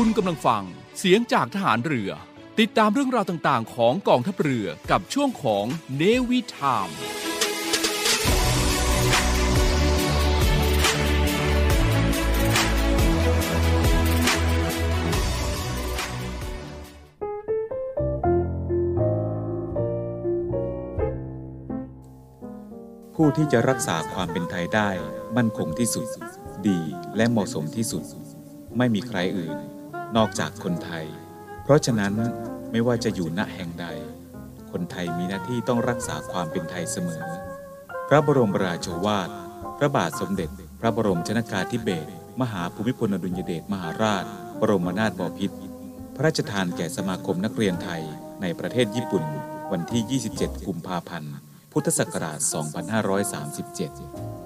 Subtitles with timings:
[0.00, 0.64] คุณกำลังฟัง
[0.98, 2.10] เสียงจากทหารเรือ
[2.60, 5.64] ติดตามเรื่องราวต่างๆ ของกองทัพเรือกับช่วงของ
[5.96, 6.88] เนวิทาม
[23.14, 24.88] ผู้ที่จะรักษาความเป็นไทยได้
[25.36, 26.06] มั่นคงที่สุด
[26.68, 26.80] ดี
[27.16, 28.04] และเหมาะสมที่สุด
[28.78, 29.58] ไม่มีใครอื่น
[30.16, 31.04] นอกจากคนไทย
[31.62, 32.14] เพราะฉะนั้น
[32.70, 33.86] ไม่ว่าจะอยู่ณแห่งใด
[34.72, 37.22] คนไทยมีหน้าที่ต้องรักษาความเป็นไทยเสมอ
[38.08, 39.30] พระบรมราโชวาท
[39.78, 42.10] พระบาทสมเด็จ พระบรมชนากาธิเบศร
[42.40, 44.24] มหาภูมิพลอดุลยเดชมหาราช
[44.60, 45.58] บรมนาถบพิตร
[46.14, 48.02] พระราชทานแก่สมาคมนักเรียนไทย
[48.42, 49.24] ในประเทศญี่ปุ่น
[49.72, 50.02] วันที่
[50.38, 51.34] 27 กุมภาพันธ์
[51.72, 54.45] พุทธศักราช 2537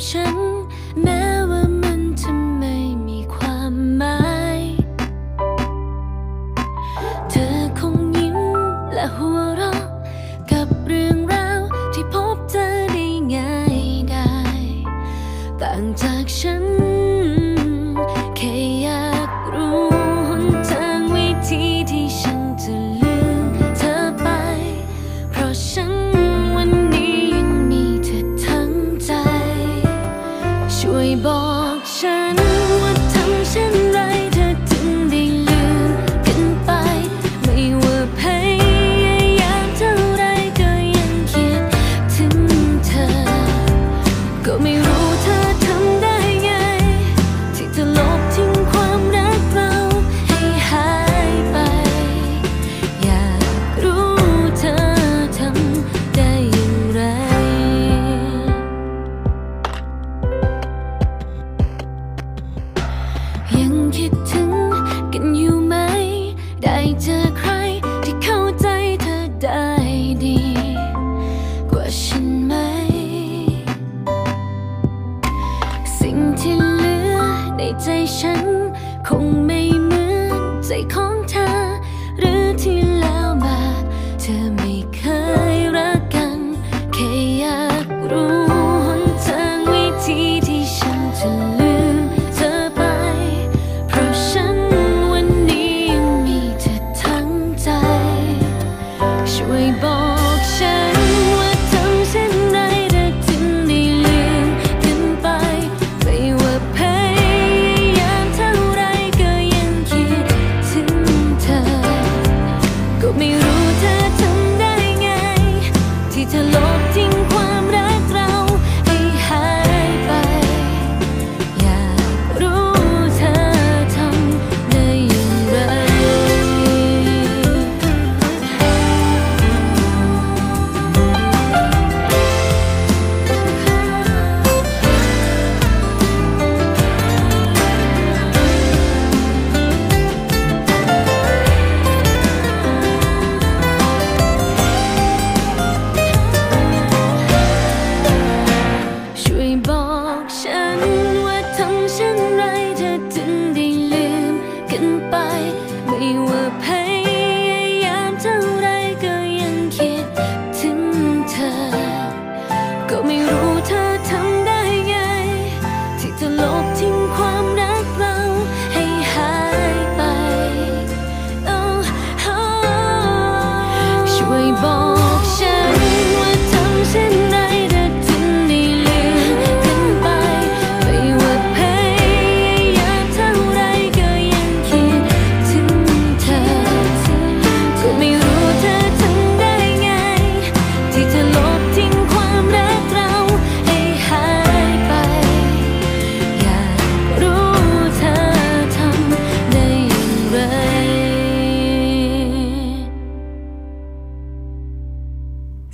[0.00, 0.59] อ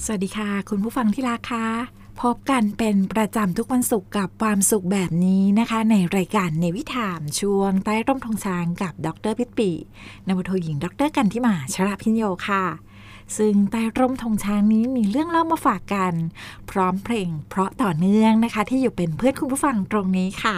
[0.09, 1.67] สวัสดีค่ะ คุณผู้ฟังที่รักค่ะ
[2.23, 9.71] พบกันเป็นประจำทุกวันศุกร์กับความสุขแบบนี้นะคะ ในรายการในวิถามช่วงใต้ร่มธงช้างกับดรพิษปี
[10.29, 12.65] นวโทหญิงดรกันที่มาชราพิญโยค่ะ
[13.37, 16.15] ซึ่งใต้ร่มธงช้างนี้มีเรื่องเล่ามาฝากกัน
[16.71, 20.57] พร้อมเพลงเพราะต่อเนื่องนะคะ ที่อยู่เป็นเพื่อนคุณผู้ฟังตรงนี้ค่ะ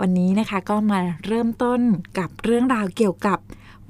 [0.00, 1.80] วันนี้นะคะก็มาเริ่มต้น
[2.18, 3.38] กับเรื่องราวเกี่ยวกับ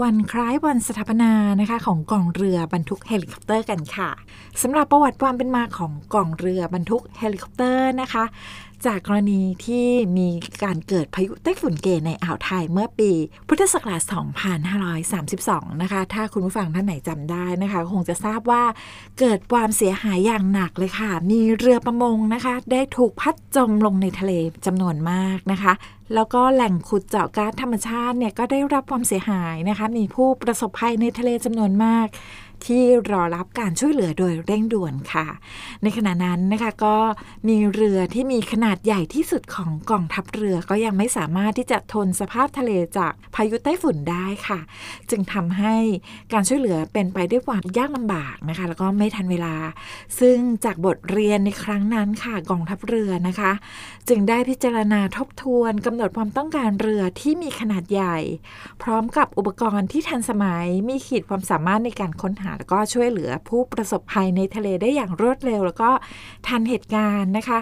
[0.02, 4.10] วันคล้ายวันสถาปนานะคะของกองเรือบรรทุกเฮลิคอปเตอร์กันค่ะ
[4.62, 8.24] สำหรับประวัติความเป็นมาของกองเรือบรรทุกเฮลิคอปเตอร์นะคะ
[8.86, 9.86] จากกรณีที่
[10.18, 10.28] มี
[10.64, 13.10] การเกิดพายุไต้ฝุ่นเกในอ่าวไทยเมื่อปี
[13.48, 14.02] พุทธศักราช
[15.22, 18.62] 2532 นะคะ ถ้าคุณผู้ฟังท่านไหนจำได้นะคะ คงจะทราบว่า
[19.18, 24.32] เกิดความเสียหายอย่างหนักเลยค่ะ มีเรือประมงนะคะ ได้ถูกพัดจมลงในทะเล
[24.66, 25.72] จำนวนมากนะคะ
[26.14, 32.06] แล้วก็แหล่งขุดเจาะก๊าซธรรมชาติเนี่ยก็ได้รับความเสียหายนะคะ มีผู้ประสบภัยในทะเลจำนวนมาก
[32.66, 35.26] ที่รอรับการช่วยเหลือโดยเร่งด่วนค่ะ
[35.82, 36.96] ในขณะนั้นนะคะก็
[37.48, 44.60] มีเรือที่มีขนาดใหญ่ที่สุดของกองทัพเรือก็ยังไม่สามารถที่จะทนสภาพทะเลจากพายุไต้ฝุ่นได้ค่ะ
[45.10, 45.74] จึงทำให้
[46.32, 49.54] การช่วยเหลือเป็นไปด้วยความยากลำบากนะคะ แล้วก็ไม่ทันเวลา
[50.20, 53.52] ซึ่งจากบทเรียนในครั้งนั้นค่ะกองทัพเรือนะคะ
[54.08, 58.18] จึงได้พิจารณาทบทวนกำหนดความต้องการเรือที่มีขนาดใหญ่
[58.82, 65.90] พร้อมกับอุปกรณ์ที่ทันสมัยมีขีดความสามารถในการค้นหาแล้วก็ช่วยเหลือผู้ประสบภัยในทะเลได้อย่างรวดเร็ว แล้วก็
[66.46, 67.58] ทันเหตุการณ์นะคะ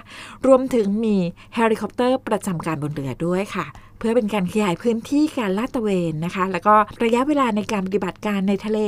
[0.47, 1.17] รวมถึงมี
[1.55, 3.67] เฮลิคอปเตอร์ประจำการบนเรือด้วยค่ะ
[3.99, 6.75] เพื่อเป็นการขยายพื้นที่การลาดตระเวนนะคะ แล้วก็
[7.05, 8.79] ระยะเวลาในการปฏิบัติการในทะเล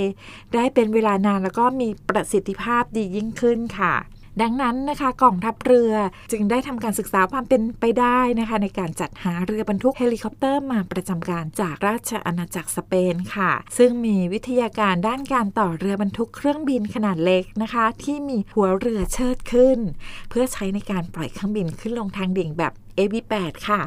[0.54, 3.94] ได้เป็นเวลานานแล้วก็มีประสิทธิภาพดียิ่งขึ้นค่ะ
[4.42, 5.92] ดังนั้นนะคะกองทัพเรือ
[6.32, 19.78] จึงได้ทำการศึกษาความเป็นไปได้นะคะ ในการจัดหาเรือบรรทุกเฮลิคอปเตอร์มาประจำการจากราชอาณาจักรสเปนค่ะ ซึ่งมีวิทยาการด้านการต่อเรือบรรทุกเครื่องบินขนาดเล็กนะคะ ที่มีหัวเรือเชิดขึ้น
[20.30, 23.80] เพื่อใช้ในการปล่อยเครื่องบินขึ้นลงทางดิ่งแบบ AV-8 ค่ะ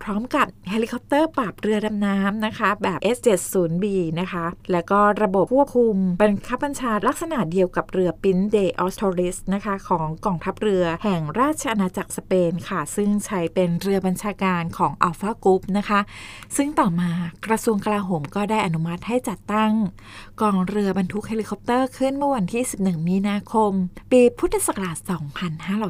[0.00, 3.84] พร้อมกับเฮลิคอปเตอร์ปราบเรือดำน้ำนะคะ แบบ S70B
[4.20, 16.00] นะคะ แล้วก็ระบบควบคุมบังคับบัญชาลักษณะเดียวกับเรือปรินซิเปเดอัสตูเรียสนะคะ ของกองทัพเรือแห่งราชอาณาจักรสเปนค่ะ ซึ่งใช้เป็นเรือบัญชาการของ Alpha Group นะคะ
[16.56, 17.10] ซึ่งต่อมา
[17.46, 19.72] กระทรวงกลาโหมก็ได้อนุมัติให้จัดตั้ง
[20.40, 23.72] กองเรือบรรทุกเฮลิคอปเตอร์ขึ้นเมื่อวันที่ 11 มีนาคม
[24.12, 24.98] ปีพุทธศักราช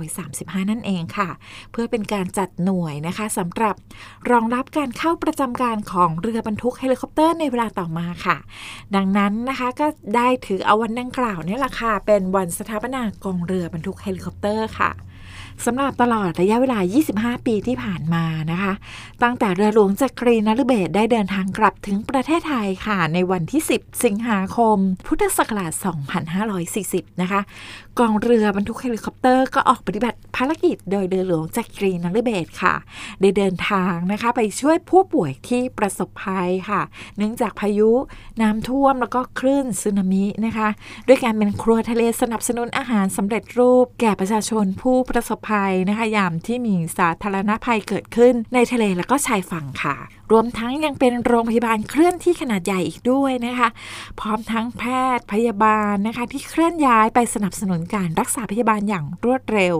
[0.04, 1.28] 2535 นั่นเองค่ะ
[1.72, 3.74] เพื่อเป็นการจัดหน่วยนะคะสำหรับ
[4.30, 8.36] รองรับการเข้าประจำการของเรือบรรทุกเฮลิคอปเตอร์ในเวลาต่อมาค่ะ
[8.96, 9.86] ดังนั้นนะคะก็
[10.16, 14.90] ได้ถือเอาวันดังกล่าวเนี่ยแหละค่ะเป็นวันสถาปนากองเรือบรรทุกเฮลิคอปเตอร์ค่ะ
[15.66, 16.78] สำหรับตลอดระยะเวลา
[17.36, 18.72] 25 ปีที่ผ่านมานะคะ
[19.22, 24.76] ตั้งแต่เรือหลวงจักรีนฤเบศรได้เดินทางกลับถึงประเทศไทยค่ะ ในวันที่ 10 สิงหาคม
[25.06, 25.72] พุทธศักราช
[26.46, 27.40] 2540 นะคะ
[27.98, 32.74] กองเรือบรรทุกเฮลิคอปเตอร์ก็ออกปฏิบัติภารกิจโดยเรือหลวงจักรีนฤเบศรค่ะ
[33.20, 36.80] ได้เดินทางนะคะไปช่วยผู้ป่วยที่ประสบภัยค่ะ
[37.16, 37.90] เนื่องจากพายุ
[38.42, 40.68] น้ำท่วมแล้วก็คลื่นสึนามินะคะ
[41.06, 53.68] ด้วยการเป็นครัวทะเลสนับสนุนอาหารสำเร็จรูป แก่ประชาชนผู้ประสบภัยนะคะยามที่มีสาธารณภัยเกิดขึ้นในทะเลแล้วก็ชายฝั่งค่ะ รวมทั้งยังเป็นโรงพยาบาลเคลื่อนที่ขนาดใหญ่อีกด้วยนะคะ
[54.20, 54.82] พร้อมทั้งแพ
[55.16, 59.74] ทย์พยาบาลนะคะ ที่เคลื่อนย้ายไปสนับสนุนการรักษาพยาบาลอย่างรวดเร็ว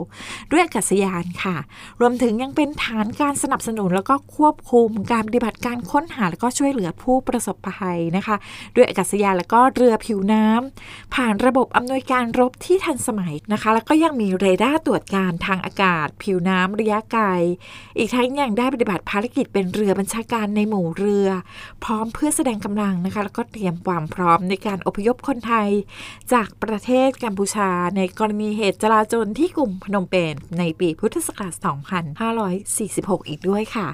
[0.50, 1.57] ด้วยอากาศยานค่ะ
[2.00, 8.37] รวมถึงยังเป็นฐานการสนับสนุนแล้วก็ควบคุมการปฏิบัติการค้นหาแล้วก็ช่วยเหลือผู้ประสบภัยนะคะ
[8.75, 17.25] ด้วยอากาศยานแล้วก็เรือผิวน้ำผ่านระบบอำนวยการรบที่ทันสมัยนะคะ แล้วก็ยังมีเรดาร์ตรวจการทางอากาศ ผิวน้ำระยะไกล
[17.99, 21.28] อีกทั้งยังได้ปฏิบัติภารกิจเป็นเรือบัญชาการในหมู่เรือ
[21.85, 25.68] พร้อมเพื่อแสดงกำลังนะคะ แล้วก็เตรียมความพร้อมในการอพยพคนไทย
[26.33, 31.54] จากประเทศกัมพูชา ในกรณีเหตุจลาจลที่กรุงพนมเปญในปีพุทธศักราช
[32.78, 33.88] 2546 อีกด้วยค่ะ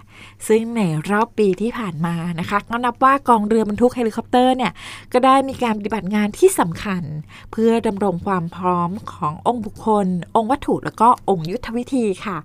[0.49, 4.73] ซึ่งในรอบปีที่ผ่านมานะคะก็นับว่ากองเรือบรรทุกเฮลิคอปเตอร์เนี่ย
[5.13, 7.03] ก็ได้มีการปฏิบัติงานที่สำคัญ
[7.53, 12.37] เพื่อดำรงความพร้อมขององค์บุคคล องค์วัตถุแล้วก็องค์ยุทธวิธีค่ะ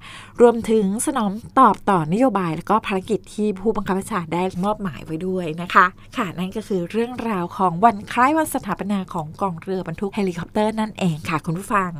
[0.42, 5.86] รวมถึงสนองตอบต่อนโยบายแล้วก็ภารกิจที่ผู้บังคับข้าพเจ้าได้มอบหมายไว้ด้วยนะคะ
[6.18, 11.92] ค่ะนั่นก็คือเรื่องราวของวันคล้ายวันสถาปนาของกองเรือบรรทุกเฮลิคอปเตอร์นั่นเองค่ะ คุณผู้ฟัง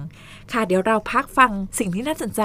[0.52, 2.42] ค่ะเดี๋ยวเราพักฟังสิ่งที่น่าสนใจ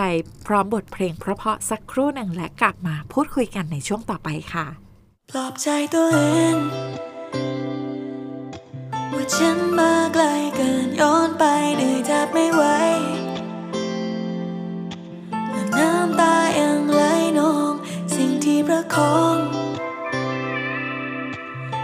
[0.46, 4.66] พร้อมบทเพลงเพราะๆสักครู่หนึ่งและกลับมาพูดคุยกันในช่วงต่อไปค่ะ
[5.30, 6.18] ปลอบใจตัวเอ
[6.54, 6.56] ง
[9.12, 10.24] ว่าฉันมาไกล
[10.56, 11.44] เกินย้อนไป
[11.76, 12.62] เหนื่อยแทบไม่ไหว
[15.50, 16.93] และน้ำตายัง
[18.74, 19.38] ประคอง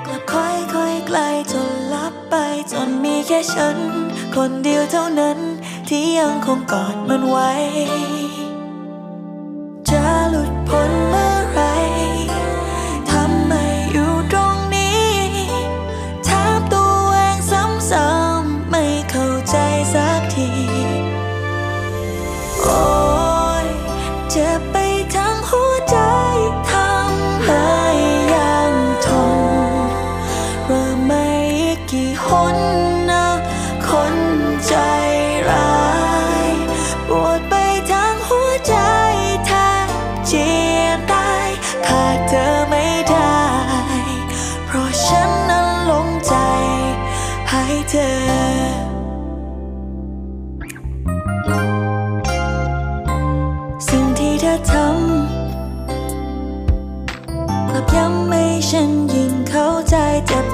[0.07, 1.19] กลับค่อยค่อยไกล
[1.53, 2.35] จนลับไป
[2.73, 3.79] จนมีแค่ฉัน
[4.37, 5.39] คนเดียวเท่านั้น
[5.89, 7.51] ที่ยังคงกอดมันไว้
[9.91, 11.61] จะหลุดพ้นเมื่อไหร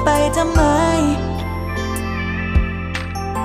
[0.09, 0.63] ไปทำไม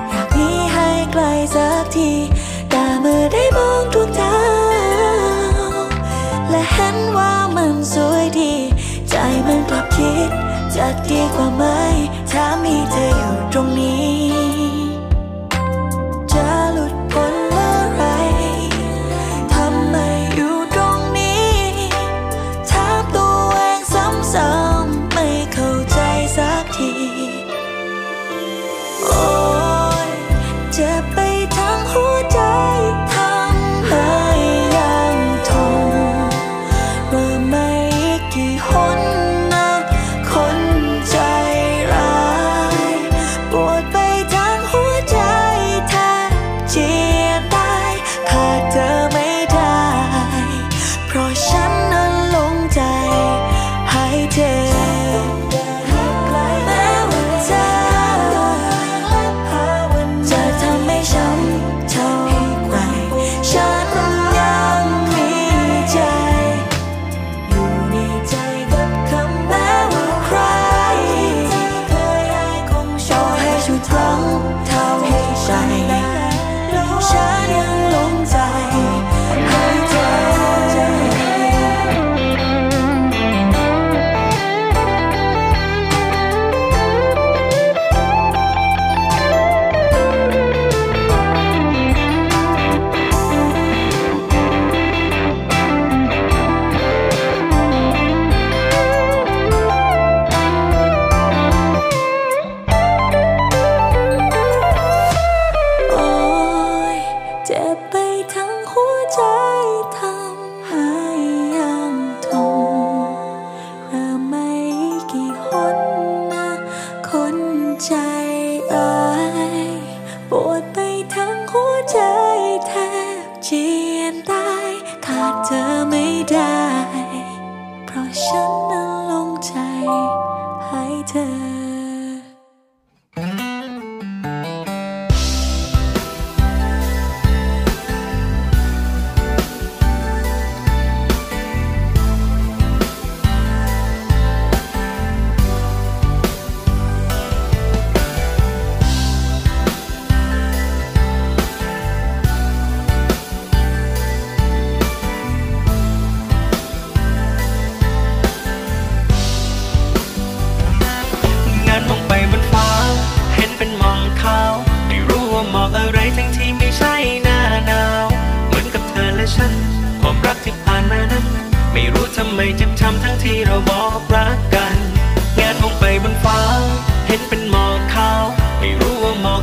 [0.09, 1.23] อยากหนีให้ไกล
[1.55, 2.11] สักที
[2.69, 4.37] แต่เมื่อได้มองดวงดา
[5.71, 5.77] ว
[6.49, 8.53] และเห็นว่ามันสวยดี
[9.09, 9.15] ใจ
[9.47, 10.29] มันกลับคิด
[10.75, 11.63] จะดีกว่าไหม
[12.31, 14.42] ถ้ามีเธออยู่ตรงนี้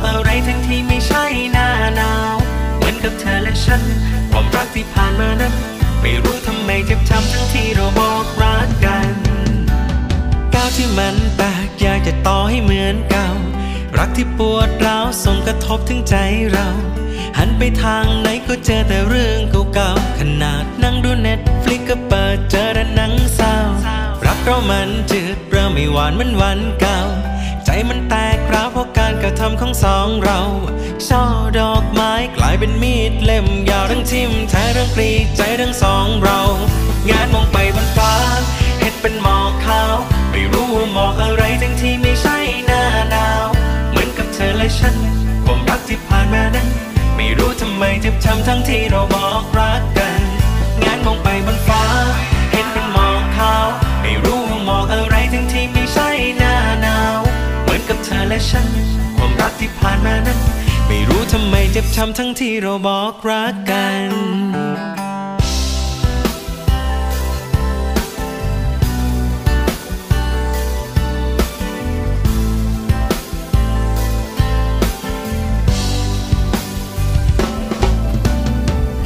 [0.01, 1.67] อกอะไรทั้งที่ไม่ใช่หน้า
[1.97, 2.35] หนาว
[2.77, 3.81] เหมือนกับเธอและฉัน
[4.31, 5.53] ความรักที่ผ่านมานั้น
[6.01, 9.09] ไม่รู้ทำไมเจ็บช้ำทั้งที่เราบอกรักกัน
[10.53, 13.29] ก้าวที่มันแตกอยากจะต่อให้เหมือนเก่า
[13.97, 16.15] รักที่ปวดร้าวส่งกระทบถึงใจ
[16.51, 16.67] เรา
[17.37, 19.39] หันไปทางไหนก็เจอแต่เรื่อง
[19.73, 23.55] เก่าๆขนาดนั่งดูเน็ตฟลิกก็เปิดเจอแต่หนังเศร้า
[24.25, 26.99] รักเรามันจืดเริ่มไม่หวานเหมันวันเก่า
[27.65, 30.39] ใจมันแตกร้าวเพราะการ กระทำของสองเรา
[31.07, 31.23] ช่อ
[31.59, 36.39] ดอกไม้กลายเป็นมีดเล่มยาวทั้งทิ่มแทงทั้งกรีดใจทั้งสองเรา
[37.09, 38.13] งานมองไปบนฟ้า
[38.79, 39.95] เห็นเป็นหมอกขาว
[40.31, 43.45] ไม่รู้ว่าหมอกอะไรทั้งที่ไม่ใช่หน้าหนาว
[43.91, 44.95] เหมือนกับเธอและฉัน
[45.45, 46.67] ความรักที่ผ่านมานั้น
[47.15, 50.21] ไม่รู้ทำไมเจ็บช้ำทั้งที่เราบอกรักกัน
[50.83, 51.83] งานมองไปบนฟ้า
[52.51, 53.67] เห็นเป็นหมอกขาว
[54.01, 57.19] ไม่รู้ว่าหมอกอะไรทั้งที่ไม่ใช่หน้าหนาว
[57.63, 58.67] เหมือนกับเธอและฉัน
[59.41, 60.39] รักที่ผ่านมานั้น
[60.87, 64.09] ไม่รู้ทำไมเจ็บช้ำทั้งที่เราบอกรักกัน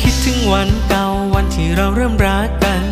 [0.02, 2.86] คิดถึงวันเก่าวันที่เราเริ่มรักกัน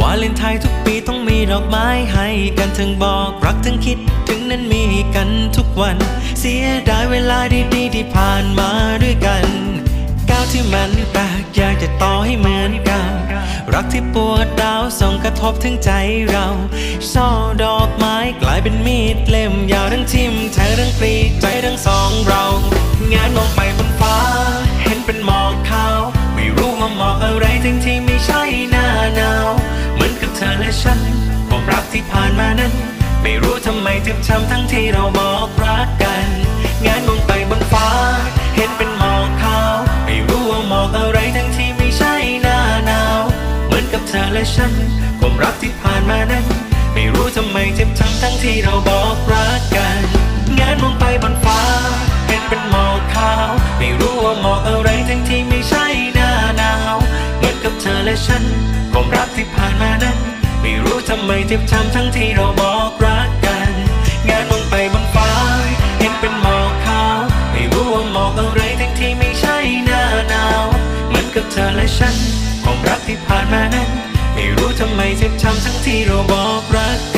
[0.00, 2.28] วาเลนไทน์ทุกปีต้องมีดอกไม้ให้
[2.58, 4.82] กันทั้งบอก รักทั้งคิดถึงนั้นมี
[5.14, 5.96] กันทุกวัน
[6.42, 7.40] เสียดายเวลา
[7.74, 8.70] ดีๆที่ผ่านมา
[9.02, 9.46] ด้วยกัน
[10.30, 13.02] ก้าวที่มันแตกอยากจะต่อให้เหมือนเก่า
[13.74, 15.90] รักที่ปวดร้าวส่งกระทบถึงใจ
[16.30, 16.46] เรา
[17.12, 17.28] ช่อ
[17.62, 22.44] ดอกไม้กลายเป็นมีดเล่มยาวทั้งทิ่มแทงทั้งกรีดใจทั้งสองเรา
[23.12, 24.16] งานมองไปบนฟ้า
[24.82, 25.98] เห็นเป็นหมอกขาว
[26.34, 29.48] ไม่รู้ว่าหมอกอะไรทั้งที่ไม่ใช่หน้าหนาว
[29.94, 31.00] เหมือนกับเธอและฉัน
[31.48, 32.72] ความรักที่ผ่านมานั้น
[33.22, 35.97] ไม่รู้ทำไมเจ็บช้ำทั้งที่เราบอกรัก
[44.54, 44.72] ฉัน
[45.20, 46.44] ความรักที่ผ่านมานั้น
[46.94, 50.00] ไม่รู้ทำไมเจ็บช้ำทั้งที่เราบอกรักกัน
[50.58, 51.60] งานมองไปบนฟ้า
[52.28, 56.96] เห็นเป็นหมอกขาว ไม่รู้ว่าหมอกอะไรทั้งที่ไม่ใช่หน้าหนาว
[57.36, 58.44] เหมือนกับเธอและฉัน
[58.92, 60.16] ความรักที่ผ่านมานั้น
[60.60, 63.70] ไม่รู้ทำไมเจ็บช้ำทั้งที่เราบอกรักกัน
[64.28, 65.30] งานมองไปบนฟ้า
[65.98, 67.18] เห็นเป็นหมอกขาว
[67.52, 70.64] ไม่รู้ว่าหมอกอะไรทั้งที่ไม่ใช่หน้าหนาว
[71.08, 72.16] เหมือนกับเธอและฉัน
[72.62, 73.88] ความรักที่ผ่านมานั้น
[74.38, 77.17] ไม่รู้ทำไมเจ็บช้ำทั้งที่เราบอกรักกั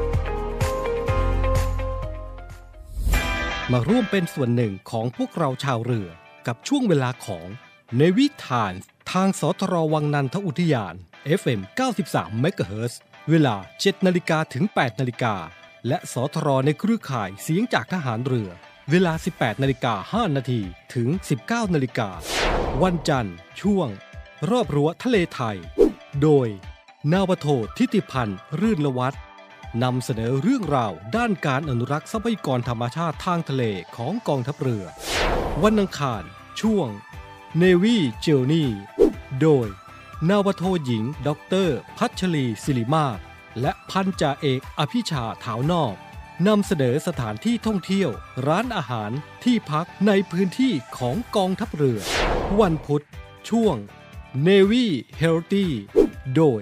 [3.71, 6.09] มาร่วมเป็นส่วนหนึ่งของพวกเราชาวเรือ
[6.47, 7.47] กับช่วงเวลาของ
[7.97, 8.73] ในวิถาน
[9.11, 10.95] ทางสทรวังนันทอุทยาน
[11.39, 11.61] FM
[12.03, 12.93] 93 MHz
[13.29, 15.35] เวลา 7 นาฬิกาถึง 8 นาฬิกา
[15.87, 18.49] และสทรในเครือข่ายเสียงจากทหารเรือ
[18.91, 20.61] เวลา 18 นาฬิกา 5 นาที
[20.95, 21.09] ถึง
[21.41, 22.09] 19 นาฬิกา
[22.83, 23.87] วันจันทร์ ช่วง
[24.49, 25.57] รอบรั้วทะเลไทย
[26.21, 26.47] โดย
[27.13, 29.21] นาวโททิติพันธ์รื่นละวัฒน์
[29.83, 33.63] นำเสนอเรื่องราวด้านการอนุรักษ์ทรัพยากรธรรมชาติทางทะเล
[33.95, 34.85] ของกองทัพเรือ
[35.63, 36.23] วันอังคาร
[36.61, 36.87] ช่วง
[37.61, 38.67] Navy Journey
[39.41, 39.67] โดย
[40.29, 41.29] นาวโทหญิง ด
[41.65, 43.19] ร พัชรีศิริมาศ
[43.61, 45.95] และพันจ่าเอกอภิชาถาวนอก
[46.47, 48.09] นำเสนอสถานที่ท่องเที่ยว
[48.47, 49.11] ร้านอาหาร
[49.43, 51.99] ที่พักในพื้นที่ของกองทัพเรือ
[52.59, 53.03] วันพุธ
[53.49, 53.75] ช่วง
[54.47, 54.85] Navy
[55.21, 55.65] Healthy
[56.35, 56.61] โดย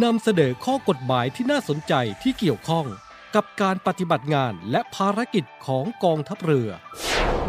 [0.00, 2.86] นำเสนอข้อกฎหมายที่น่าสนใจที่เกี่ยวข้อง
[3.34, 6.70] กับการปฏิบัติงานและภารกิจของกองทัพเรือ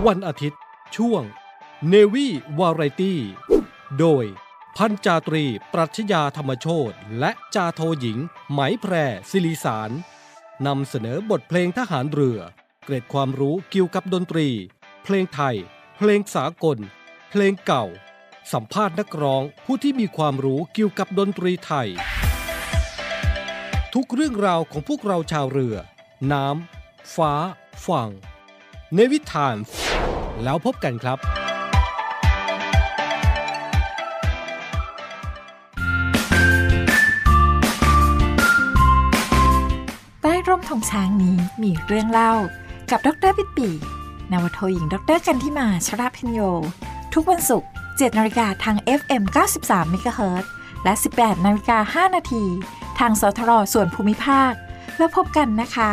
[0.06, 0.62] วันอาทิตย์
[0.95, 1.23] ช่วง
[1.89, 2.27] เนวี
[2.60, 3.19] วาไรตี้
[3.99, 4.25] โดย
[4.77, 8.17] พันจาตรี ปรัชญาธรรมโชตและจาโทหญิง
[8.51, 8.93] ไหมแพร
[9.29, 9.91] ศิริสาร
[10.67, 12.39] นำเสนอบทเพลงทหารเรือ
[12.86, 14.47] เกร็ดความรู้เกี่ยวกับดนตรี
[15.03, 15.56] เพลงไทย
[15.97, 16.77] เพลงสากล
[17.29, 17.86] เพลงเก่า
[18.53, 21.89] สัมภาษณ์นักร้องผู้ที่มีความรู้เกี่ยวกับดนตรีไทย
[23.97, 25.75] ทุกเรื่องราวของพวกเราชาวเรือ
[26.32, 27.34] น้ำ ฟ้า
[27.86, 28.10] ฝั่ง
[28.95, 29.56] ในวิถาน
[30.43, 31.17] แล้วพบกันครับ
[40.21, 42.34] ใต้ร่มธงช้างนี้มีเรื่องเล่า
[42.91, 43.69] กับดรปิปี
[44.32, 46.39] นวโทหญิงดรกันทิมาชราพิญโย
[47.13, 49.23] ทุกวันศุกร์7นาฬิกาทาง FM
[49.60, 50.45] 93 MHz
[50.84, 52.45] และ 18นาฬิกา5นาที
[52.99, 54.51] ทางสทรส่วนภูมิภาค
[54.97, 55.91] แล้วพบกันนะคะ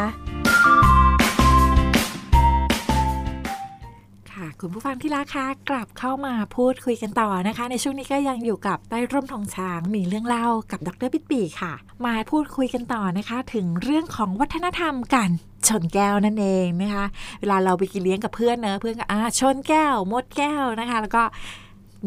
[4.33, 11.73] ค่ะคุณผู้ฟังที่รักคะกลับเข้ามาพูดคุยกันต่อนะคะ ในช่วงนี้ก็ยังอยู่กับใต้ร่มธงช้างมีเรื่องเล่ากับดรปิดปีค่ะ
[12.07, 15.31] มาพูดคุยกันต่อนะคะ ถึงเรื่องของวัฒนธรรมกัน
[15.69, 17.05] ชนแก้วนั่นเองนะคะ
[17.41, 21.23] เวลาเราไปกินเลี้ยงกับเพื่อนเนอะเพื่อนก็อ่าชนแก้วมดแก้วนะคะ แล้วก็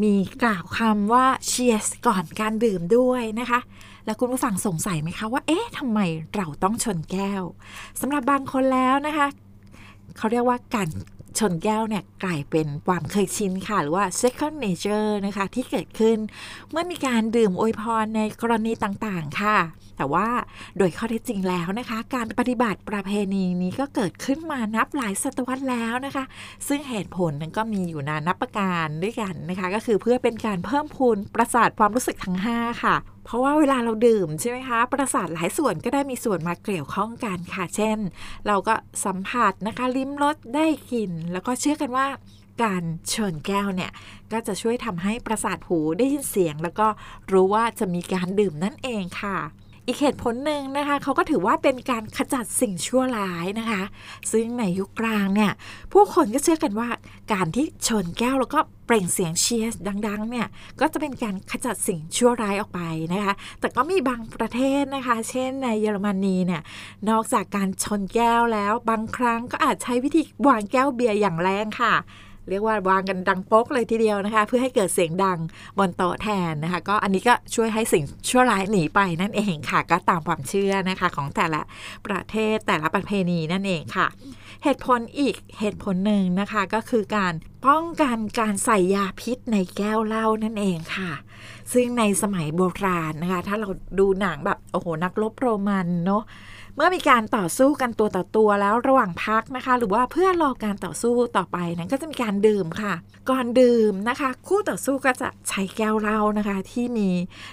[0.02, 3.60] มีกล่าวคำว่าเชียร์ก่อนการดื่มด้วยนะคะ
[4.04, 6.00] แล้วคุณผู้ฟังสงสัยไหมคะว่า เอ๊ะทำไม
[6.36, 7.42] เราต้องชนแก้ว
[8.00, 9.26] สำหรับบางคนแล้วนะคะ
[10.16, 10.88] เขาเรียกว่าการ
[11.38, 16.18] ชนแก้วเนี่ยกลายเป็นความเคยชินค่ะ หรือว่า second nature นะคะ ที่เกิดขึ้น
[16.70, 19.58] เมื่อมีการดื่มอวยพรในกรณีต่างๆค่ะ
[19.96, 20.28] แต่ว่า
[20.78, 26.24] โดยข้อเท็จจริงแล้วนะคะ การปฏิบัติประเพณีนี้ก็เกิดขึ้นมานับหลายศตวรรษแล้วนะคะ
[26.68, 37.98] ซึ่งเหตุผลนั้นก็มีอยู่นานับประการด้วยกันนะคะ ก็คือเพื่อเป็นการเพิ่มพูนประสาทความรู้สึกทั้ง 5 ค่ะ เพราะว่าเวลาเราดื่มใช่ไหมคะ ประสาทหลายส่วนก็ได้มีส่วนมาเกี่ยวข้องกันค่ะ เช่น
[38.46, 42.06] เราก็สัมผัสนะคะ ลิ้มรสได้กลิ่น แล้วก็เชื่อกันว่า
[42.62, 43.90] การชนแก้วเนี่ย
[44.32, 46.86] ก็จะช่วยทำให้ประสาทหูได้ยินเสียง แล้วก็
[47.32, 49.36] รู้ว่าจะมีการดื่มนั่นเองค่ะ
[49.86, 53.82] อีกเหตุผลหนึ่งนะคะเขาก็ถือว่าเป็นการขจัดสิ่งชั่วร้ายนะคะ
[54.32, 55.52] ซึ่งในยุคกลางเนี่ย
[55.92, 56.88] ผู้คนก็เชื่อกันว่า
[57.32, 60.46] การที่ชนแก้วแล้วก็เปล่งเสียงเชียร์ดังๆเนี่ย
[60.80, 62.80] ก็จะเป็นการขจัดสิ่งชั่วร้ายออกไป
[63.12, 66.62] นะคะ แต่ก็มีบางประเทศนะคะ เช่นในเยอรมนีเนี่ย
[67.08, 71.94] นอกจากการชนแก้วแล้ว บางครั้งก็อาจใช้วิธีวางแก้วเบียร์อย่างแรงค่ะ
[72.50, 75.38] เรียกว่าวางกันดังโป๊กเลยทีเดียวนะคะ เพื่อให้เกิดเสียงดัง
[75.78, 81.60] บนโต๊ะแทนนะคะ ก็อันนี้ก็ช่วยให้สิ่งชั่วร้ายหนีไปนั่นเองค่ะ ก็ตามความเชื่อนะคะของแต่ละ
[82.06, 84.06] ประเทศแต่ละประเพณีนั่นเองค่ะ
[84.64, 87.34] เหตุผลอีกเหตุผลหนึ่งนะคะก็คือการ
[87.66, 91.12] ป้องกันการใส่ยาพิษในแก้วเหล้านั่นเองค่ะ
[91.72, 96.22] ซึ่งในสมัยโบราณนะคะ ถ้าเราดูหนังแบบโอ้โหนักรบโรมันเนาะ
[96.76, 102.94] เมื่อมีการต่อสู้กันตัวต่อตัวแล้วระหว่างพักนะคะ หรือว่าเพื่อรอการต่อสู้ต่อไปนั้นก็จะมีการดื่มค่ะ
[103.30, 107.08] ก่อนดื่มนะคะ คู่ต่อสู้ก็จะใช้แก้วเหล้านะคะที่มี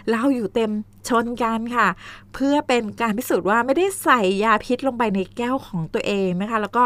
[0.09, 0.71] เหล้าอยู่เต็ม
[1.09, 1.87] ชนกันค่ะ
[2.33, 6.83] เพื่อเป็นการพิสูจน์ว่าไม่ได้ใส่ยาพิษลงไปในแก้วของตัวเองนะคะ แล้วก็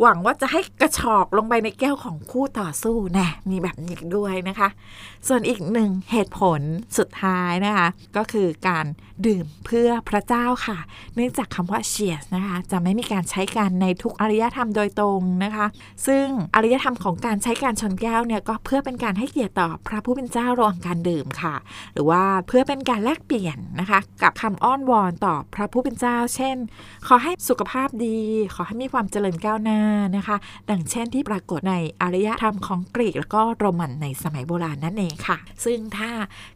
[0.00, 4.68] หวังว่าจะให้กระชอกลงไปในแก้วของคู่ต่อสู้แน่มีแบบนี้ด้วยนะคะ
[5.28, 6.60] ส่วนอีกหนึ่งเหตุผล
[6.98, 8.86] สุดท้ายนะคะ ก็คือการ
[9.26, 10.78] ดื่มเพื่อพระเจ้าค่ะ
[11.14, 15.66] เนื่องจากคำว่าเชียสนะคะ จะไม่มีการใช้กันในทุกอารยธรรมโดยตรงนะคะ
[16.06, 21.54] ซึ่งอารยธรรมของการใช้การชนแก้วเนี่ยก็เพื่อเป็นการให้เกียรติต่อพระผู้เป็นเจ้าระหว่างการดื่มค่ะ
[21.94, 26.56] หรือว่าเพื่อเป็นการแลกเปลี่ยนนะคะ กับคำอ้อนวอนต่อพระผู้เป็นเจ้า เช่น
[27.06, 28.18] ขอให้สุขภาพดี
[28.54, 29.80] ขอให้มีความเจริญก้าวหน้า
[30.16, 30.36] นะคะ
[30.70, 36.10] ดังเช่นที่ปรากฏในอารยธรรมของกรีกแล้วก็โรมันในสมัยโบราณนั่นเองค่ะ ซึ่งถ้า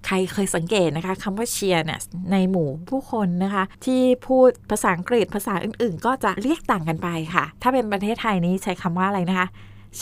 [0.07, 2.01] ใครเคยสังเกตนะคะคำว่าเชียร์เนี่ย
[2.33, 9.49] ในหมู่ผู้คนนะคะ ที่พูดภาษาอังกฤษภาษาอื่น ๆ ก็จะเรียกต่างกันไปค่ะ ถ้าเป็นประเทศไทยนี้ใช้คำว่าอะไรนะคะ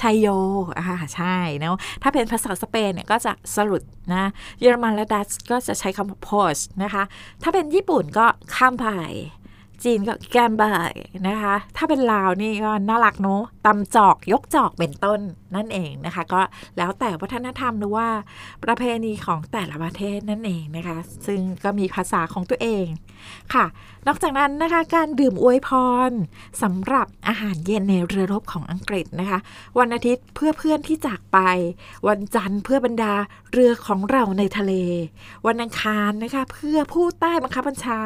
[0.00, 0.26] ชัยโย
[0.78, 7.02] อ่าใช่เนาะถ้าเป็นภาษาสเปนเนี่ยก็จะสรุดนะ เยอรมันและดัตช์ก็จะใช้คำว่า p o s นะคะ
[7.42, 8.86] ถ้าเป็นญี่ปุ่นก็ข้ามไป
[9.84, 10.92] จีนก็แกมบาย
[11.28, 15.20] นะคะ ถ้าเป็นลาวนี่ก็น่ารักเนาะตำจอกยกจอกเป็นต้น
[15.56, 16.40] นั่นเองนะคะ ก็
[16.78, 18.08] แล้วแต่วัฒนธรรมหรือว่า
[18.64, 22.86] ประเพณีของแต่ละประเทศนั่นเองนะคะ ซึ่งก็มีภาษาของตัวเอง
[23.54, 23.64] ค่ะ
[24.06, 25.70] นอกจากนั้นนะคะการดื่มอวยพ
[26.08, 26.10] ร
[26.62, 29.38] สำหรับอาหารเย็นในเรือรบของอังกฤษนะคะ
[29.78, 31.38] วันอาทิตย์เพื่อเพื่อนที่จากไป
[32.08, 33.14] วันจันทร์เพื่อบรรดา
[33.52, 34.72] เรือของเราในทะเล
[35.46, 38.00] วันอังคารนะคะ เพื่อผู้ใต้บังคับบัญชา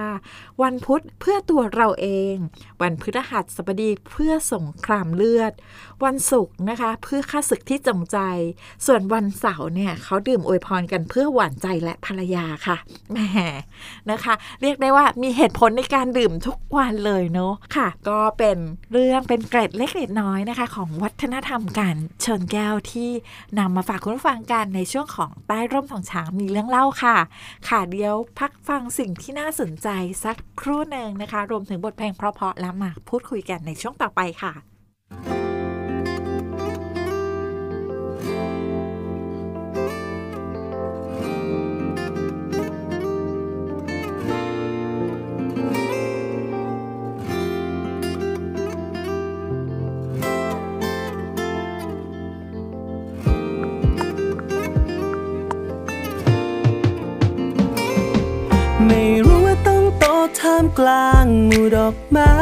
[0.62, 2.34] วันพุธเพื่อตัวเราเอง
[2.82, 5.52] วันพฤหัสบดีเพื่อสงครามเลือด
[6.04, 8.18] วันศุกร์นะคะเพื่อข้าศึกที่จงใจ
[8.86, 12.76] ส่วนวันเสาร์เนี่ยเขาดื่มอวยพรกันเพื่อหวานใจและภรรยาค่ะ
[13.12, 13.18] แหม
[14.10, 18.58] นะคะ เรียกได้ว่ามีเหตุผลในการดื่มทุกวันเลยเนาะค่ะ ก็เป็น
[18.92, 23.10] เรื่องเป็นเกร็ดเล็กเกร็ดน้อยนะคะ ของวัฒนธรรมการเชิญแก้วที่
[23.58, 27.16] นำมาฝากคุณผู้ฟังกันในช่วงของใต้ร่มของช้างมีเรื่องเล่าค่ะ
[27.68, 29.88] ค่ะเดี๋ยวพักฟังสิ่งที่น่าสนใจ
[30.24, 62.34] สักครู่หนึ่งนะคะ รวมถึงบทเพลงเพราะๆแล้วมาพูดคุยกันในช่วงต่อไปค่ะามกลางหมู่ดอกไม้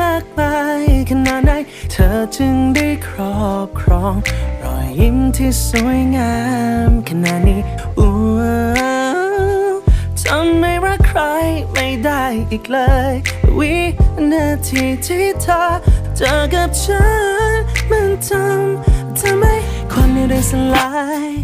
[0.00, 1.52] มากมายขนาดไหน
[1.90, 4.14] เธอจึงได้ครอบครอง
[4.62, 6.34] รอยยิ้มที่สวยงา
[6.88, 7.60] มขนาดนี้
[7.98, 8.12] อู้
[10.20, 11.20] ทำไม่รักใคร
[11.72, 12.78] ไม่ได้อีกเล
[13.10, 13.12] ย
[13.58, 13.74] วิ
[14.32, 15.62] นาทีที่เธอ
[16.16, 17.04] เจอกับฉั
[17.52, 17.54] น
[17.90, 19.54] มันทำทำให้
[19.92, 20.90] ความนื่อยได้สลา
[21.28, 21.39] ย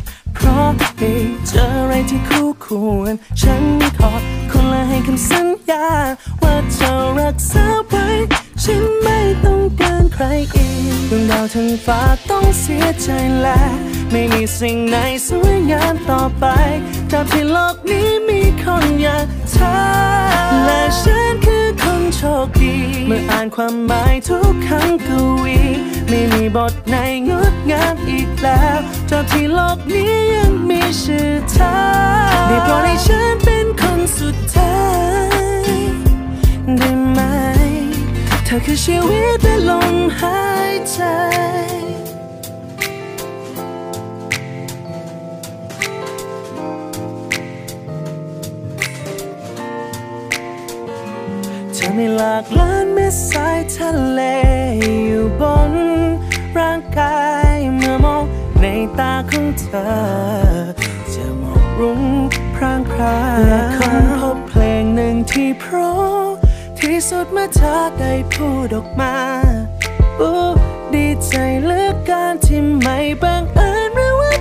[0.47, 1.13] ราะได้
[1.47, 2.67] เจออะไรที่คู่ค
[2.99, 3.65] วร ฉัน
[3.99, 4.13] ขอ
[4.51, 5.87] คุณและให้คำสัญญา
[6.43, 8.07] ว่าจะรักษาไว้
[8.63, 13.09] ฉันไม่ต้องการใครอีกดวงดาวทั้งฟ้าต้องเสียใจ
[13.43, 13.61] และ
[14.11, 16.45] ไม่มีสิ่งไหนสวยงามต่อไป
[17.11, 19.73] จากที่โลกนี้มีคนอย่างเธอ
[20.65, 21.56] และฉันคือ
[22.15, 22.75] โชคดี
[23.07, 25.11] เมื่ออ่านความหมายทุกคำก
[25.43, 25.59] วี
[26.09, 26.97] ไม่มีบทไหน
[27.29, 28.79] งดงามอีกแล้ว
[29.11, 31.73] จาที่โลกนี้ยังมีชื่อเธอ
[32.49, 34.79] ได้โปรดให้ฉันเป็นคนสุดท้า
[35.65, 35.71] ย
[36.79, 37.21] ได้ไหม
[38.45, 40.41] เธอคือชีวิตและลมหา
[40.73, 40.99] ยใจ
[51.87, 54.21] เธอมีหลากล้านเม็ดสายทะเล
[55.07, 55.73] อยู่บน
[56.59, 57.19] ร่างกา
[57.53, 58.25] ยเมื่อมอง
[58.61, 58.67] ใน
[58.99, 59.87] ตาของเธอ
[61.15, 62.03] จะมองรุ้ง
[62.55, 63.17] พรางพรา
[63.49, 66.25] และคนพบเพลงหนึ่งที่เพราะ
[66.79, 69.17] ที่สุดเมื่อเธอได้พูดออกมา
[70.21, 70.37] อู้
[70.95, 74.33] ดีใจเหลือเการที่ไม่บังเอิญหรือว่า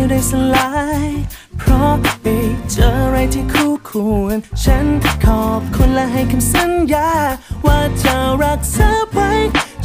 [0.00, 0.70] ไปความเหนียวได้สลา
[1.06, 1.08] ย
[1.58, 2.38] เพราะได้
[2.70, 3.90] เจออะไรที่คู่ค
[4.22, 4.86] วร ฉัน
[5.24, 7.10] ขอบคุณและให้คำสัญญา
[7.66, 9.30] ว่าจะรักษาไว้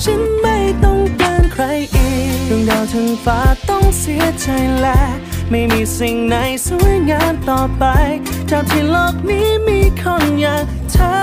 [0.03, 1.63] ฉันไม่ต้องการใคร
[1.95, 4.47] อีกดวงดาวทั้งฟ้าต้องเสียใจ
[4.81, 5.01] และ
[5.49, 6.35] ไม่มีสิ่งไหน
[6.67, 7.85] สวยงามต่อไป
[8.51, 11.13] จากที่โลกนี้มีคนอย่างเธอ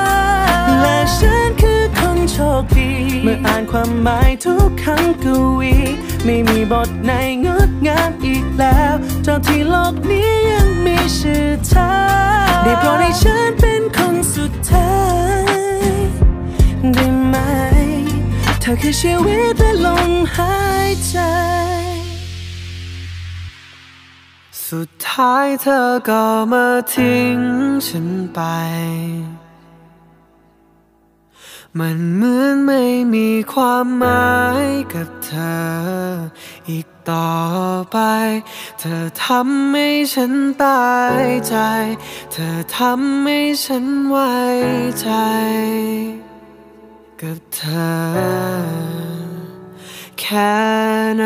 [0.83, 2.91] และฉันคือคนโชคดี
[3.23, 5.27] เมื่ออ่านความหมายทุกคำก
[5.59, 5.75] วี
[6.25, 7.13] ไม่มีบทไหน
[7.45, 8.95] งดงามอีกแล้ว
[9.27, 11.89] จากที่โลกนี้ยังมีชื่อเธอ
[12.63, 14.93] ได้โปรดให้ฉันเป็นคนสุดท้า
[15.43, 15.99] ย
[16.95, 17.37] ได้ไหม
[18.65, 20.57] เธอคือชีวิตและลมหา
[20.89, 21.17] ยใจ
[24.69, 27.39] สุดท้ายเธอก็มาทิ้ง
[27.87, 28.41] ฉันไป
[31.79, 32.83] มันเหมือนไม่
[33.15, 35.73] มีความหมายกับเธอ
[36.71, 37.33] อีกต่อ
[37.93, 37.99] ไป
[38.81, 40.33] เธอทำให้ฉัน
[40.65, 41.57] ตายใจ
[42.33, 44.33] เธอทำให้ฉันไว้
[45.01, 45.09] ใจ
[47.27, 48.03] กับเธอ
[50.21, 50.55] แค่
[51.17, 51.25] ไหน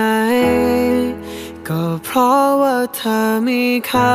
[1.69, 4.15] ก็เพราะว่าเธอมีเขา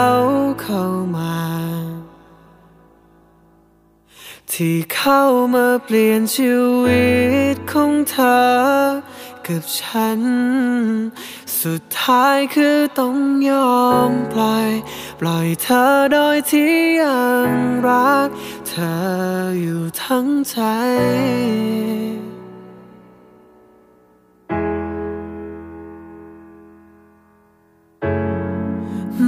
[0.62, 0.84] เข้า
[1.16, 1.38] มา
[4.52, 5.22] ที่เข้า
[5.54, 6.52] มาเปลี่ยนชี
[6.84, 7.10] วิ
[7.56, 8.42] ตของเธอ
[9.48, 10.22] กับฉัน
[11.64, 13.18] สุดท้ายคือต้อง
[13.50, 14.70] ยอมปล่อย
[15.20, 17.50] ปล่อยเธอโดยที่ยัง
[17.88, 18.30] รัก
[18.68, 18.94] เธอ
[19.62, 20.58] อยู่ทั้งใจ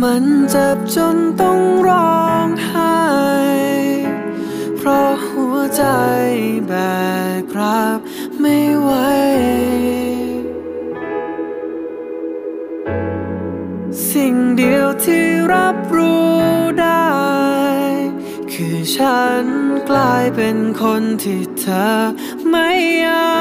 [0.02, 2.98] มันเจ็บจนต้องร้องไห้
[4.78, 5.84] เพราะหัวใจ
[6.68, 6.74] แบ
[7.52, 8.00] กรับ
[8.40, 8.92] ไม่ไหว
[18.96, 19.46] ฉัน
[19.90, 21.86] กลายเป็นคนที่เธอ
[22.50, 22.72] ไม่
[23.06, 23.34] เอา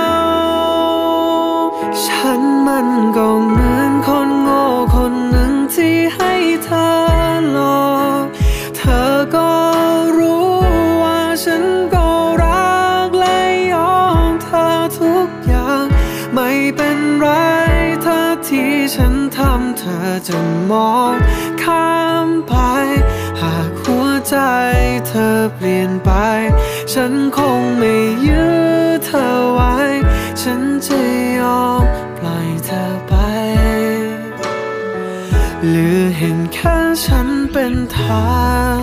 [2.07, 4.63] ฉันมันก็เหมือนคนโง่
[4.95, 6.33] คนหนึ่งที่ให้
[6.65, 6.89] เธอ
[7.53, 7.59] หล
[7.91, 8.25] อก
[8.77, 9.51] เธอก็
[10.19, 10.49] รู้
[11.03, 12.09] ว่าฉันก็
[12.43, 13.41] รักและ
[13.73, 14.67] ยอมเธอ
[14.99, 15.85] ทุกอย่าง
[16.35, 17.29] ไม่เป็นไร
[18.03, 20.37] เธอที่ฉันทำเธอจะ
[20.71, 21.15] มอง
[24.33, 24.39] ใจ
[25.07, 26.11] เธอเปลี่ยนไป
[26.93, 27.95] ฉันคงไม่
[28.27, 28.61] ยื้อ
[29.05, 29.77] เธอไว้
[30.43, 30.99] ฉันจะ
[31.39, 31.83] ยอม
[32.19, 33.15] ปล่อยเธอไป
[35.69, 38.27] หรือเห็นแค่ฉันเป็นทา
[38.81, 38.82] ง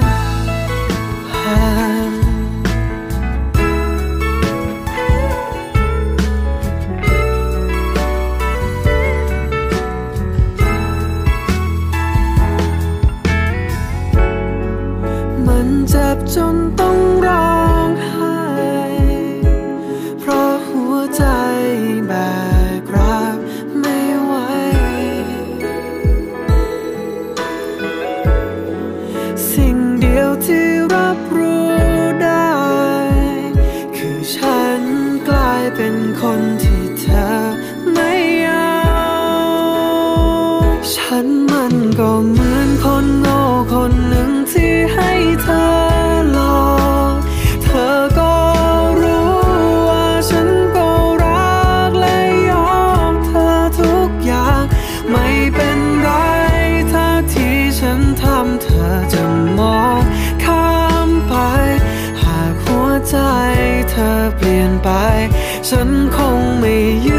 [65.69, 67.07] ฉันคงไม่ย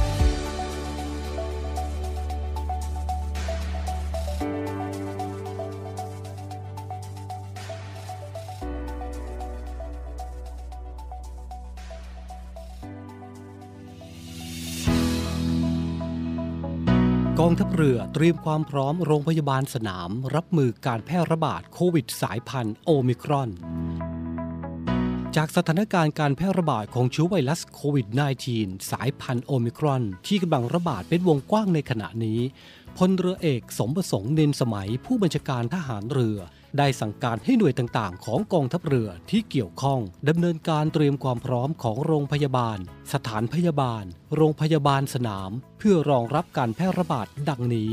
[17.83, 23.49] เรือเตรียมความพร้อมโรงพยาบาลสนาม รับมือการแพร่ระบาดโควิดสายพันธุ์โอมิครอน
[25.35, 28.07] จากสถานการณ์การแพร่ระบาดของเชื้อไวรัสโควิด
[28.49, 32.39] -19 สายพันธุ์โอมิครอน ที่กำลังระบาดเป็นวงกว้างในขณะนี้
[32.97, 36.37] พลเรือเอกสมประสงค์เนินสมัยผู้บัญชาการทหารเรือ
[36.77, 39.99] ได้สั่งการให้หน่วยต่างๆ ของกองทัพเรือที่เกี่ยวข้อง
[40.29, 42.77] ดำเนินการเตรียมความพร้อมของโรงพยาบาล
[43.13, 44.03] สถานพยาบาล
[44.35, 47.91] โรงพยาบาลสนาม เพื่อรองรับการแพร่ระบาดดังนี้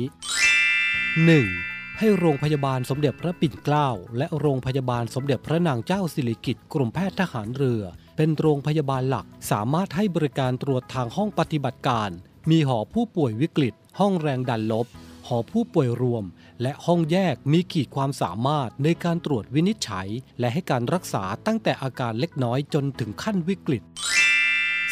[1.19, 1.99] 1.
[1.99, 7.83] ให้โรงพยาบาลสมเด็จพระปิ่นเกล้าและโรงพยาบาลสมเด็จพระนางเจ้าสิริกิติ์กรมแพทย์ทหารเรือ
[8.17, 12.11] เป็นโรงพยาบาลหลักสามารถให้บริการตรวจทางห้องปฏิบัติการ
[12.51, 14.87] มีหอผู้ป่วยวิกฤต ห้องแรงดันลบ
[15.29, 16.25] หอผู้ป่วยรวม
[16.63, 20.09] และห้องแยกมีขีดความสามารถในการตรวจวินิจฉัย
[20.41, 23.83] และให้การรักษาตั้งแต่อาการเล็กน้อยจนถึงขั้นวิกฤต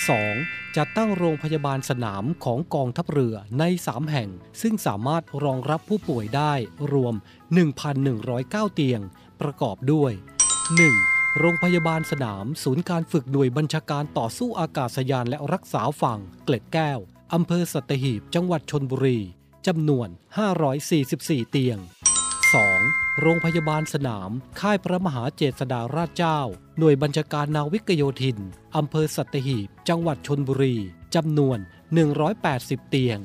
[0.02, 0.76] 2.
[0.76, 4.30] จัดตั้งโรงพยาบาลสนามของกองทัพเรือใน 3 แห่ง
[4.62, 6.52] ซึ่งสามารถรองรับผู้ป่วยได้
[6.92, 7.14] รวม
[7.94, 9.00] 1,109 เตียง
[9.40, 10.12] ประกอบด้วย
[10.76, 11.38] 1.
[11.38, 16.98] โรงพยาบาลสนาม ศูนย์การฝึกหน่วยบัญชาการต่อสู้อากาศยานและรักษาฝั่ง เกล็ดแก้ว
[17.34, 19.18] อำเภอสัตหีบ จังหวัดชนบุรี
[19.66, 20.08] จำนวน
[20.80, 21.78] 544 เตียง
[22.48, 23.20] 2.
[23.20, 26.40] โรงพยาบาลสนาม ค่ายพระมหาเจษฎาราชเจ้า
[26.78, 28.38] หน่วยบัญชาการนาวิกโยธิน
[28.76, 30.76] อำเภอสัตหีบ จังหวัดชนบุรี
[31.14, 31.58] จำนวน
[32.24, 33.18] 180 เตียง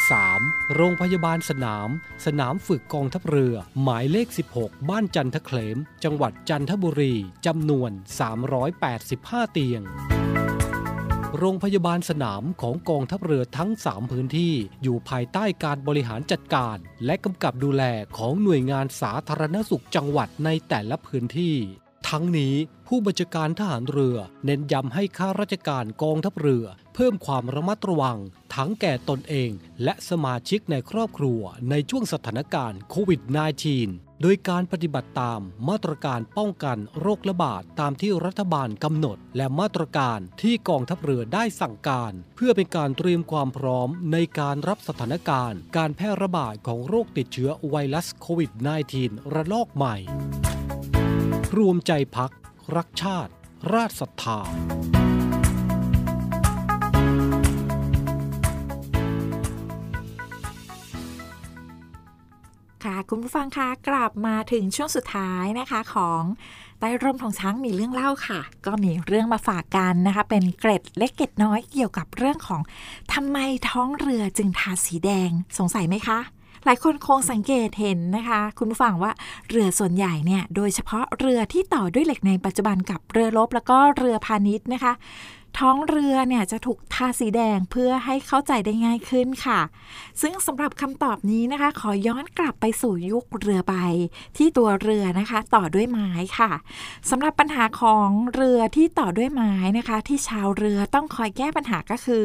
[0.00, 0.74] 3.
[0.74, 1.88] โรงพยาบาลสนาม
[2.26, 7.14] สนามฝึกกองทัพเรือ หมายเลข 16 บ้านจันทเคลม จังหวัดจันทบุรี
[7.46, 7.90] จำนวน
[8.72, 9.82] 385 เตียง
[11.38, 17.82] โรงพยาบาลสนามของกองทัพเรือทั้ง 3 พื้นที่อยู่ภายใต้การบริหารจัดการ และกำกับดูแล
[18.16, 21.56] ของหน่วยงานสาธารณสุขจังหวัดในแต่ละพื้นที่
[22.08, 22.54] ทั้งนี้
[22.86, 26.64] ผู้บัญชาการทหารเรือ เน้นย้ำให้ข้าราชการกองทัพเรือ
[26.94, 28.18] เพิ่มความระมัดระวัง
[28.54, 29.50] ทั้งแก่ตนเอง
[29.84, 33.20] และสมาชิกในครอบครัวในช่วงสถานการณ์โควิด
[33.72, 48.50] -19 โดยการปฏิบัติตามมาตรการป้องกันโรคระบาดตามที่รัฐบาลกำหนด และมาตรการที่กองทัพเรือได้สั่งการ เพื่อเป็นการเตรียมความพร้อมในการรับสถานการณ์ การแพร่ระบาดของโรคติดเชื้อไวรัสโควิด
[48.92, 49.96] -19 ระลอกใหม่
[51.56, 52.32] รวมใจพัก
[52.76, 53.32] รักชาติ
[53.74, 54.40] ราชศรัทธา
[62.84, 66.22] ค่ะคุณผู้ฟังคะกลับมาถึงช่วงสุดท้ายนะคะของ
[66.80, 72.60] ใต้ร่มของช้างมีเรื่องเล่าค่ะ ก็มีเรื่องมาฝากกันนะคะ เป็นเกร็ดเล็กเกร็ดน้อยเกี่ยวกับเรื่องของ
[73.12, 76.18] ทำไมท้องเรือจึงทาสีแดงสงสัยไหมคะ
[76.64, 79.12] หลายคนคงสังเกตเห็นนะคะ คุณผู้ฟังว่า
[79.50, 84.92] เรือส่วนใหญ่เนี่ยโดยเฉพาะเรือที่ต่อด้วยเหล็กในปัจจุบันกับเรือรบแล้วก็เรือพาณิชย์นะคะ
[85.58, 89.60] ท้องเรือเนี่ยจะถูกทาสีแดงเพื่อให้เข้าใจได้ง่ายขึ้นค่ะ
[90.22, 93.74] ซึ่งสำหรับคำตอบนี้นะคะ ขอย้อนกลับไปสู่ยุคเรือใบ
[94.36, 96.50] ที่ตัวเรือนะคะ ต่อด้วยไม้ค่ะ
[97.10, 102.24] สำหรับปัญหาของเรือที่ต่อด้วยไม้นะคะ ที่ชาวเรือต้องคอยแก้ปัญหาก็คือ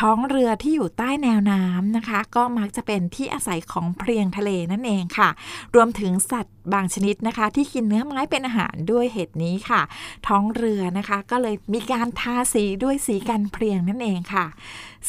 [0.00, 5.28] ท้องเรือที่อยู่ใต้แนวน้ำนะคะ ก็มักจะเป็นที่อาศัยของเพลียงทะเลนั่นเองค่ะ
[5.74, 9.80] รวมถึงสัตว์ บางชนิดนะคะ ที่กินเนื้อไม้เป็นอาหารด้วยเหตุนี้ค่ะ
[10.26, 14.46] ท้องเรือนะคะ ก็เลยมีการทาสีด้วยสีกันเพลียงนั่นเองค่ะ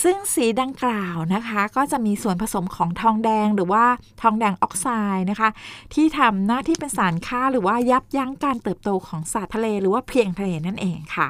[0.03, 3.86] ซึ่งสีดังกล่าวนะคะ ก็จะมีส่วนผสมของทองแดงหรือว่า
[4.22, 5.49] ทองแดงออกไซด์นะคะ
[5.93, 11.28] ที่ทำหน้าที่เป็นสารฆ่าหรือว่ายับยั้งการเติบโตของสัตว์ทะเล หรือว่าเพียงทะเลนั่นเองค่ะ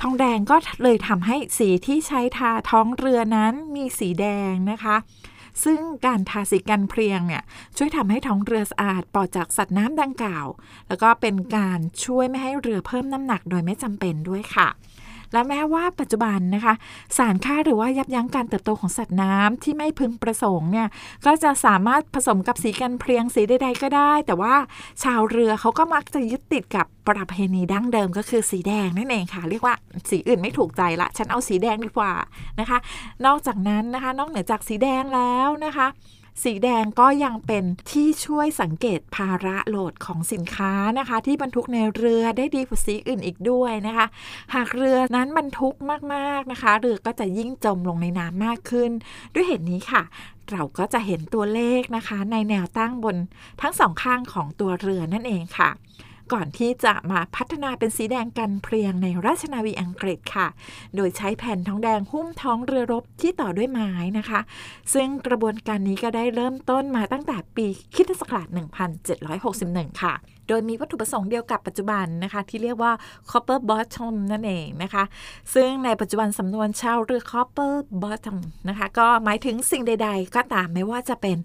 [0.00, 4.96] ทองแดงก็เลยทำให้สีที่ใช้ทาท้องเรือนั้นมีสีแดงนะคะ
[5.64, 7.42] ซึ่งการทาสีกันเพลียงเนี่ย
[7.76, 10.46] ช่วยทำให้ท้องเรือสะอาดปลอดจากสัตว์น้ำดังกล่าว
[10.88, 14.68] แล้วก็เป็นการช่วยไม่ให้เรือเพิ่มน้ำหนักโดยไม่จำเป็นด้วยค่ะ
[15.32, 16.74] และแม้ว่าปัจจุบันนะคะ
[17.16, 20.88] สารฆ่าหรือว่ายับยั้งการเติบโตของสัตว์น้ำที่ไม่พึงประสงค์เนี่ย
[21.26, 24.54] ก็จะสามารถผสมกับสีกันเพลียงสีใดๆก็ได้ แต่ว่า
[25.02, 29.74] ชาวเรือเขาก็มักจะยึดติดกับประเพณีดั้งเดิมก็คือสีแดงนั่นเองค่ะ เรียกว่า
[30.10, 32.12] สีอื่นไม่ถูกใจละ ฉันเอาสีแดงดีกว่า
[32.60, 32.78] นะคะ
[33.26, 35.86] นอกจากนั้นนะคะ นอกเหนือจากสีแดงแล้วนะคะ
[36.42, 44.06] สีแดงก็ยังเป็นที่ช่วยสังเกตภาระโหลดของสินค้านะคะ ที่บรรทุกในเรือได้ดีกว่าสีอื่นอีกด้วยนะคะ
[44.54, 45.74] หากเรือนั้นบรรทุก
[46.14, 48.90] มากๆนะคะ เรือก็จะยิ่งจมลงในน้ำมากขึ้น
[49.34, 50.02] ด้วยเหตุนี้ค่ะ
[50.50, 53.16] เราก็จะเห็นตัวเลขนะคะ ในแนวตั้งบน
[53.60, 55.70] ทั้งสองข้างของตัวเรือนั่นเองค่ะ
[56.32, 60.46] ก่อนที่จะมาพัฒนาเป็นสีแดงกันเพลียงในราชนาวีอังกฤษค่ะ
[60.96, 64.40] โดยใช้แผ่นทองแดงหุ้มท้องเรือรบที่ต่อด้วยไม้นะคะ
[64.94, 68.46] ซึ่งกระบวนการนี้ก็ได้เริ่มต้นมาตั้งแต่ปีคริสตศักราช
[69.24, 70.14] 1761 ค่ะ
[70.48, 72.92] โดยมีวัตถุประสงค์เดียวกับปัจจุบันนะคะ ที่เรียกว่า
[73.30, 75.04] copper bottom นั่นเองนะคะ
[75.54, 81.36] ซึ่งในปัจจุบันสำนวนชาวเรือ copper bottom นะคะ ก็หมายถึงสิ่งใด ๆ ก็ตามไม่ว่าจะเป็น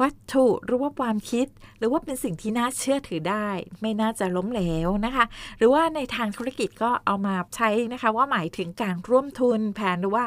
[0.00, 1.46] วัตถุหรือว่าความคิด
[1.78, 3.48] หรือว่าเป็นสิ่งที่น่าเชื่อถือได้
[3.80, 5.24] ไม่น่าจะล้มเหลวนะคะ
[5.58, 10.24] หรือว่าในทางธุรกิจก็เอามาใช้นะคะ ว่าหมายถึงการร่วมทุนแผนหรือว่า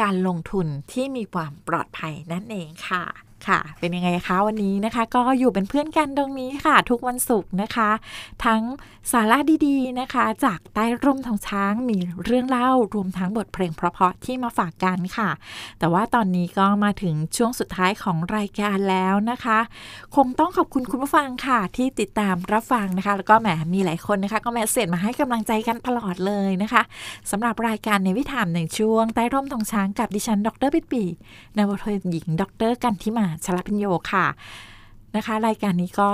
[0.00, 7.90] การลงทุนที่มีความปลอดภัยนั่นเองค่ะ ค่ะ เป็นยังไงคะวันนี้นะคะ ก็อยู่เป็นเพื่อนกันตรงนี้ค่ะ ทุกวันศุกร์นะคะ
[8.44, 8.62] ทั้ง
[9.12, 15.30] สาระดีๆนะคะ จากใต้ร่มทองช้างมีเรื่องเล่ารวมทั้งบทเพลงเพราะๆที่มาฝากกันค่ะ
[15.78, 19.58] แต่ว่าตอนนี้ก็มาถึงช่วงสุดท้ายของรายการแล้วนะคะ
[20.16, 26.82] คงต้องขอบคุณคุณผู้ฟังค่ะ ที่ติดตามรับฟังนะคะ แล้วก็แหมมีหลายคนนะคะ ก็แมสเซจมาให้กำลังใจกันตลอดเลยนะคะ
[27.30, 31.04] สำหรับรายการในวิถามในช่วงใต้ร่มทองช้างกับดิฉัน ดรปิดปี
[31.56, 34.26] นวทหญิง ดรกันทิมาชลพิญโยค่ะ
[35.16, 36.10] นะคะ รายการนี้ก็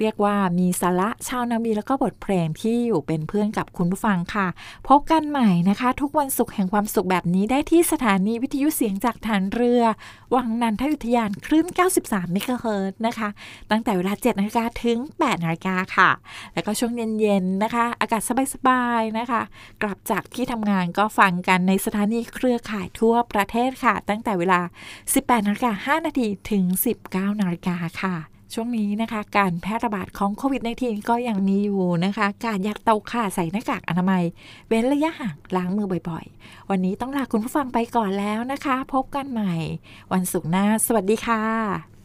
[0.00, 4.46] เรียกว่ามีสาระชาวนาบีแล้วก็บทเพลงที่อยู่เป็นเพื่อนกับคุณผู้ฟังค่ะ
[4.88, 9.82] พบกันใหม่นะคะ ทุกวันศุกร์แห่งความสุขแบบนี้ได้ที่สถานีวิทยุเสียงจากฐานเรือ
[10.34, 11.66] วังนันทยุทยานคลื่น
[12.00, 13.28] 93 เมกะเฮิรตซ์นะคะ
[13.70, 16.10] ตั้งแต่เวลา 7นาฬิกาถึง 8นาฬิกาค่ะ
[16.54, 18.22] แล้วก็ช่วงเย็นๆนะคะ อากาศ
[18.54, 19.42] สบายๆนะคะ
[19.82, 24.60] กลับจากที่ทำงานก็ฟังกันในสถานีเครือข่ายทั่วประเทศค่ะ ตั้งแต่เวลา
[25.04, 26.64] 18นาฬิกา5นาทีถึง
[27.02, 34.22] 19นาฬิกาค่ะ ช่วงนี้นะคะ การแพร่ระบาดของโควิด -19 ก็ยังมีอยู่นะคะ การยักเตาข่าใส่หน้ากากอนามัย
[34.68, 39.54] เว้นระยะห่างล้างมือบ่อยๆ วันนี้ต้องลาคุณผู้ฟังไปก่อนแล้วนะคะ พบกันใหม่
[40.12, 41.97] วันศุกร์หน้า สวัสดีค่ะ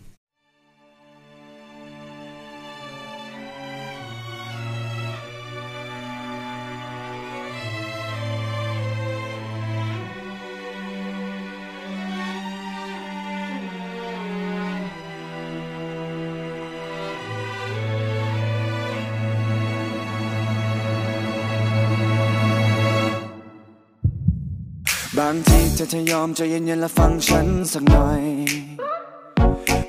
[25.19, 28.23] บางทีเธอจะยอมใจเย็นๆและฟังฉันสักหน่อย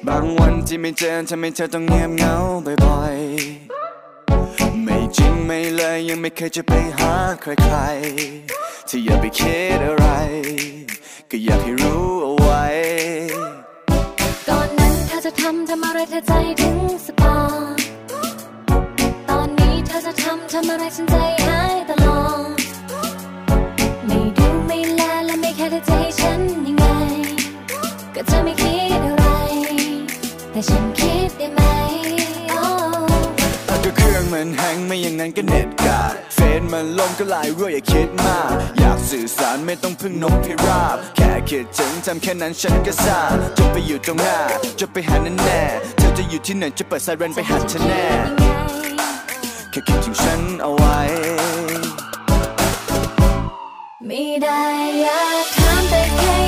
[0.06, 2.34] บางวันที่ไม่เจอทำให้เธอต้องเงียบเหงา
[2.84, 10.06] บ่อยๆ ไม่จริงไม่เลยยังไม่เคยจะไปหาใครๆที่อย่าไปคิดอะไร
[11.30, 12.64] ก็อยากให้รู้เอาไว้
[14.48, 17.74] ก่อนนั้นเธอจะทำทำอะไรเธอใจถึงสปอร์
[19.28, 21.43] ตอนนี้เธอจะทำทำอะไรฉันใจ
[35.36, 43.20] ก็เน็ตกาดเฟซมันลงก็หลายรั่วอย่าคิดมาก อยากสื่อสารไม่ต้องพึ่งนกพิราบ แค่คิดถึงทำแค่นั้นฉันก็ทรา
[43.58, 44.38] จะไปอยู่ตรงหน้า
[44.80, 45.62] จะไปหาแน่แน่
[45.96, 48.04] เธอจะอยู่ที่ไหนจะเปิดไซเรนไปหาเธอแน่
[49.70, 50.98] แค่คิดถึงฉันเอาไว้
[54.06, 54.62] ไม่ได้
[55.02, 56.43] อยากถามแต่แค่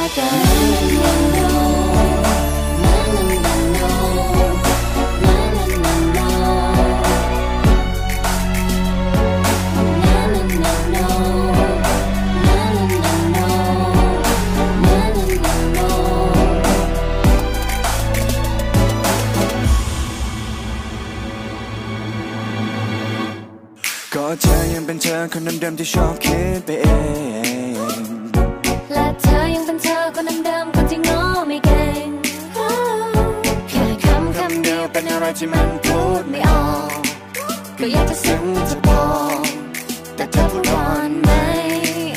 [0.00, 0.06] ก็
[24.42, 26.86] เธอยังเป็นเธอคนเดิมๆที่ชอบคิดไปเอ
[27.38, 27.39] ง
[29.70, 32.08] เธอยังเป็นเธอคนเดิมๆคนที่ง้อไม่เก่ง
[33.68, 36.90] แค่คำคำเดียวเป็นอะไรที่มันพูดไม่ออก
[37.78, 39.04] ก็อยากจะซึ้งจะบอ
[39.38, 39.40] ก
[40.16, 41.30] แต่เธอพูดก่อนไหม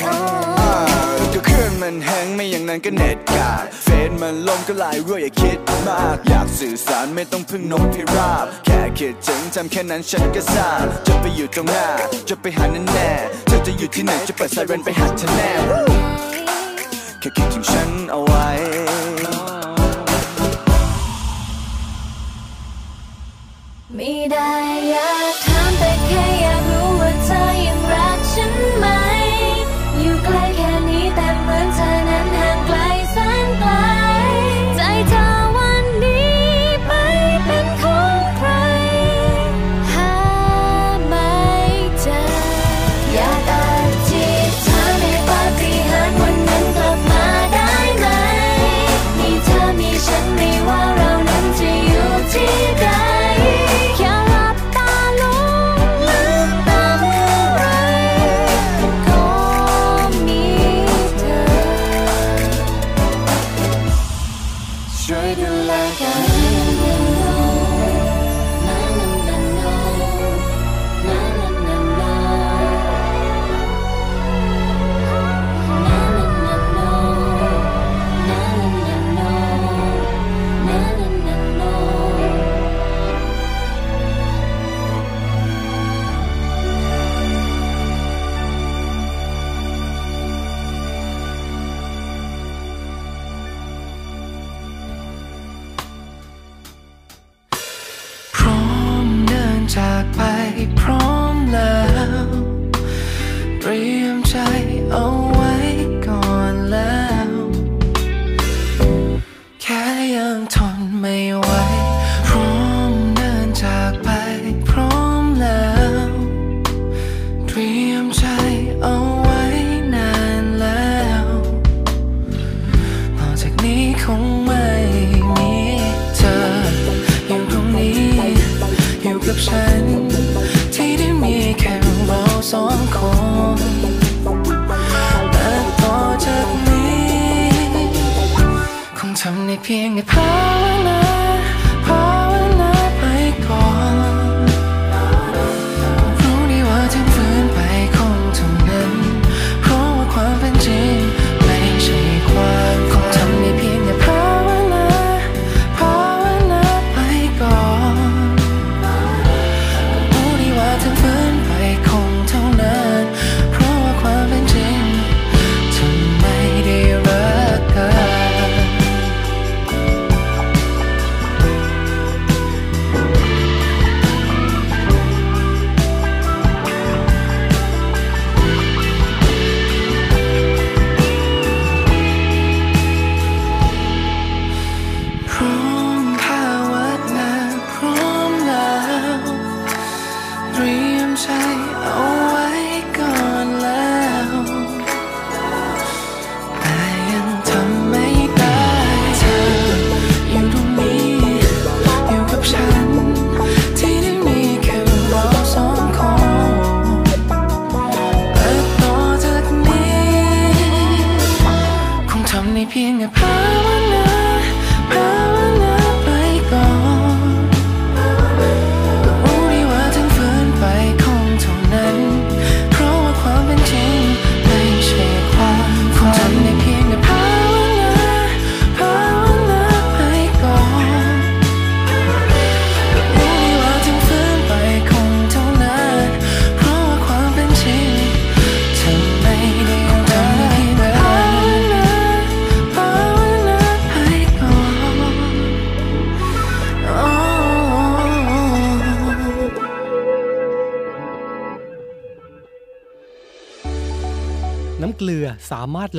[0.02, 0.14] โอ้
[0.60, 0.76] อ่า
[1.34, 11.88] ก็เครื่องมันแฮงไม่อย่างนั้นก็เน็ตกาดเฟซมันลงก็หลายรั่วอย่าคิดมาก อยากสื่อสารไม่ต้องพึ่งนกพิราบ แค่คิดถึงทำแค่นั้นฉันก็ทราบจะไปอยู่ตรงหน้า
[12.30, 13.12] จะไปหาแน่แน่
[13.48, 16.03] เธอจะอยู่ที่ไหนจะเปิดไซเรนไปหาเธอแน่
[17.26, 18.48] ค่คิดถึงฉันเอาไว้
[23.96, 24.52] ไม่ได้
[24.90, 25.53] อยาก
[65.34, 65.50] ช่วย
[66.02, 66.33] ดู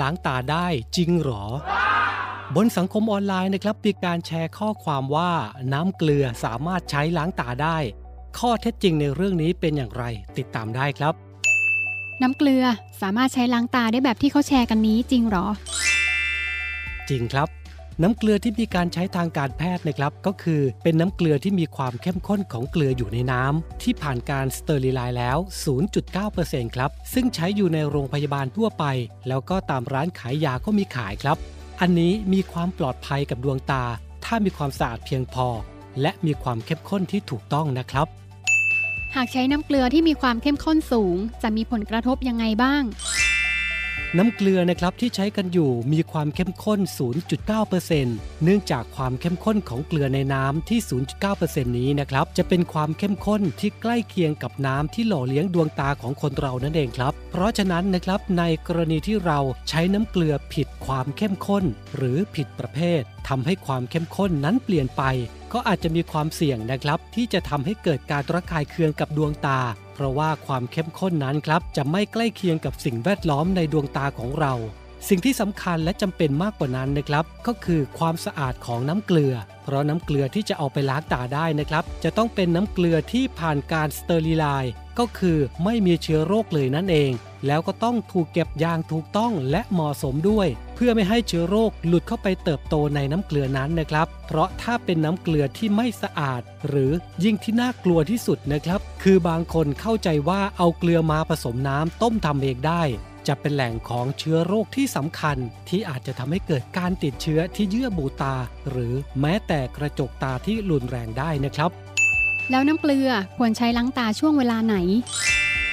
[0.04, 1.44] ล้างตาได้จริงหรอ
[2.54, 5.32] บนสังคมออนไลน์นะครับมีการแชร์ข้อความว่า
[5.72, 7.78] น้ำเกลือสามารถใช้ล้างตาได้
[8.38, 10.04] ข้อเท็จจริงในเรื่องนี้เป็นอย่างไร
[10.38, 11.14] ติดตามได้ครับ
[12.22, 12.64] น้ำเกลือ
[13.02, 15.46] สามารถใช้ล้างตาได้แบบที่เขาแชร์กันนี้จริงเหรอ
[17.08, 17.48] จริงครับ
[18.02, 25.38] น้ำเกลือที่มีการใช้ทางการแพทย์นะครับก็คือเป็นน้ำเกลือที่มีความเข้มข้นของเกลืออยู่ในน้ำที่ผ่านการสเตอริไลซ์แล้ว
[26.06, 28.84] 0.9%ครับซึ่งใช้อยู่ในโรงพยาบาลทั่วไป
[29.28, 31.36] แล้วก็ตามร้านขายยาก็มีขายครับ
[31.80, 33.84] อันนี้มีความปลอดภัยกับดวงตา
[34.24, 35.46] ถ้ามีความสะอาดเพียงพอ
[36.00, 38.06] และมีความเข้มข้นที่ถูกต้องนะครับ
[39.14, 42.82] หากใช้น้ำเกลือที่มีความเข้มข้นสูง จะมีผลกระทบยังไงบ้าง
[44.18, 46.80] น้ำเกลือนะครับที่ใช้กันอยู่มีความเข้มข้น
[47.60, 50.80] 0.9%เนื่องจากความเข้มข้นของเกลือในน้ำที่
[51.28, 59.38] 0.9%นี้นะครับจะเป็นความเข้มข้นที่ใกล้เคียงกับน้ำที่หล่อเลี้ยงดวงตาของคนเรานั่นเองครับ เพราะฉะนั้นนะครับในกรณีที่เรา
[59.68, 61.64] ใช้น้ำเกลือผิดความเข้มข้น
[61.96, 65.02] หรือผิดประเภททำให้ความเข้มข้นนั้นเปลี่ยนไป
[65.54, 69.60] ก็อาจจะมีความเสี่ยงนะครับ ที่จะทำให้เกิดการระคายเคืองกับดวงตา
[69.94, 74.52] เพราะว่าความเข้มข้นนั้นครับ จะไม่ใกล้เคียงกับสิ่งแวดล้อมในดวงตาของเรา
[75.08, 87.12] สิ่งที่สำคัญและจำเป็นมากกว่านั้นนะครับ ก็คือความสะอาดของน้ำเกลือ เพราะน้ำเกลือที่จะเอาไปล้างตาได้นะครับ จะต้องเป็นน้ำเกลือที่ผ่านการสเตอริไลน์ก็คือไม่มีเชื้อโรคเลยนั่นเอง
[87.46, 96.90] แล้วก็ต้องถูกเก็บอย่างถูกต้องและเหมาะสมด้วย เพื่อไม่ให้เชื้อโรคหลุดเข้าไปเติบโตในน้ำเกลือนั้นนะครับ เพราะถ้าเป็นน้ำเกลือที่ไม่สะอาด หรือ
[97.24, 102.82] ยิ่งที่น่ากลัวที่สุดนะครับ คือบางคนเข้าใจว่าเอาเกลือมาผสมน้ำต้มทำเองได้
[103.28, 105.36] จะเป็นแหล่งของเชื้อโรคที่สำคัญ
[105.68, 108.36] ที่อาจจะทำให้เกิดการติดเชื้อที่เยื่อบุตา
[108.70, 111.70] หรือแม้แต่กระจกตาที่รุนแรงได้นะครับ
[112.50, 114.76] แล้วน้ำเกลือควรใช้ล้างตาช่วงเวลาไหน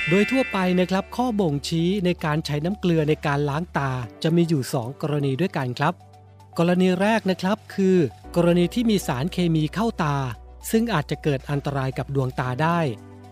[0.09, 3.91] โดยทั่วไปนะครับข้อบ่งชี้ในการใช้น้ำเกลือในการล้างตา
[4.23, 5.93] จะมีอยู่ 2 กรณีด้วยกันครับ
[6.57, 7.97] กรณีแรกนะครับคือ
[8.35, 10.17] กรณีที่มีสารเคมีเข้าตา
[10.71, 12.79] ซึ่งอาจจะเกิดอันตรายกับดวงตาได้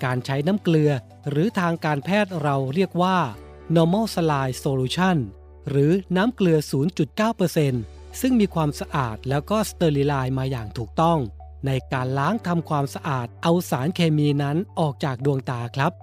[0.04, 0.92] การใช้น้ำเกลือ
[1.30, 3.18] หรือทางการแพทย์เราเรียกว่า
[3.76, 5.18] normal saline solution
[5.70, 6.58] หรือน้ำเกลือ
[7.40, 11.20] 0.9%ซึ่งมีความสะอาดแล้วก็สเตอริไลน์มาอย่างถูกต้อง
[11.68, 15.94] ในการล้างทำความสะอาดเอาสารเคมีนั้นออกจากดวงตาครับ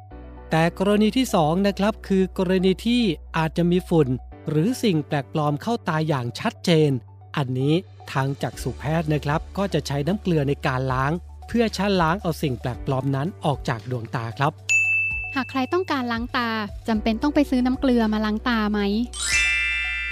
[0.50, 3.02] แต่กรณีที่ 2 นะครับ คือกรณีที่
[3.36, 4.08] อาจจะมีฝุ่น
[4.48, 6.90] หรือสิ่งแปลกปลอมเข้าตาอย่างชัดเจน
[7.36, 7.74] อันนี้
[8.12, 11.12] ทางจักษุแพทย์นะครับ ก็จะใช้น้ำเกลือในการล้าง
[11.48, 14.52] เพื่อชะล้างเอาสิ่งแปลกปลอมนั้นออกจากดวงตาครับ
[15.34, 16.48] หากใครต้องการล้างตา
[16.88, 18.80] จำเป็นต้องไปซื้อน้ำเกลือมาล้างตาไหม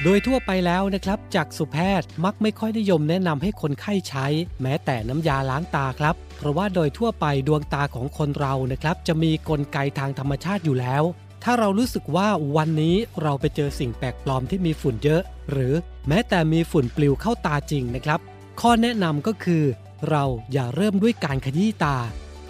[0.02, 4.26] โดยทั่วไปแล้วนะครับจากสุแพทย์มักไม่ค่อยนิยมแนะนำให้คนไข้ใช้
[4.62, 11.02] แม้แต่น้ำยาล้างตาครับเพราะว่าโดยทั่วไปดวงตาของคนเรานะครับจะมีกลไกทางธรรมชาติอยู่แล้ว
[11.44, 15.74] ถ้าเรารู้สึกว่าวันนี้เราไปเจอสิ่งแปลกปลอมที่มีฝุ่นเยอะ หรือ
[16.08, 18.20] แม้แต่มีฝุ่นปลิวเข้าตาจริงนะครับ
[18.60, 19.64] ข้อแนะนำก็คือ
[20.10, 21.96] เราอย่าเริ่มด้วยการขยี้ตา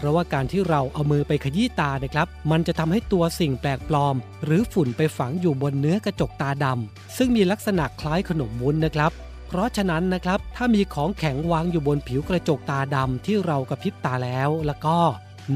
[0.04, 9.12] ราะว่าการที่เราเอามือไปขยี้ตานะครับ มันจะทำให้ตัวสิ่งแปลกปลอม หรือฝุ่นไปฝังอยู่บนเนื้อกระจกตาดำซึ่งมีลักษณะคล้ายขนมวุ้นนะครับ
[9.48, 14.98] เพราะฉะนั้นนะครับ ถ้ามีของแข็งวางอยู่บนผิวกระจกตาดำที่เรากระพริบตาแล้ว แล้วก็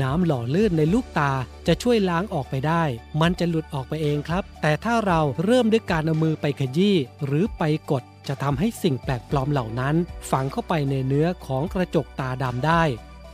[0.03, 1.33] น้ำหล่อลื่นในลูกตา
[1.67, 2.83] จะช่วยล้างออกไปได้
[3.21, 9.95] มันจะหลุดออกไปเองครับ แต่ถ้าเราเริ่มด้วยการเอามือไปขยี้หรือไปกด จะทำให้สิ่งแปลกปลอมเหล่านั้น
[10.31, 12.83] ฝังเข้าไปในเนื้อของกระจกตาดำได้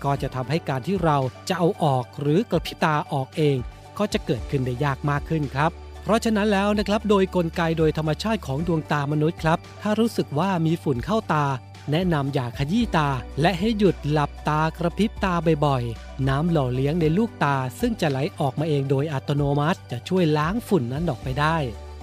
[0.04, 3.56] ก็จะทำให้การที่เราจะเอาออกหรือกระพริบตาออกเอง
[3.98, 5.70] ก็จะเกิดขึ้นได้ยากมากขึ้นครับ
[6.02, 11.46] เพราะฉะนั้นแล้วนะครับโดยกลไกโดยธรรมชาติของดวงตามนุษย์ครับ ถ้ารู้สึกว่ามีฝุ่นเข้าตา
[11.90, 13.08] แนะนำอย่าขยี้ตา
[13.40, 15.34] และให้หยุดหลับตากระพริบตา
[15.66, 21.56] บ่อยๆ น้ำหล่อเลี้ยงในลูกตา ซึ่งจะไหลออกมาเองโดยอัตโนมัติ จะช่วยล้างฝุ่นนั้นออกไปได้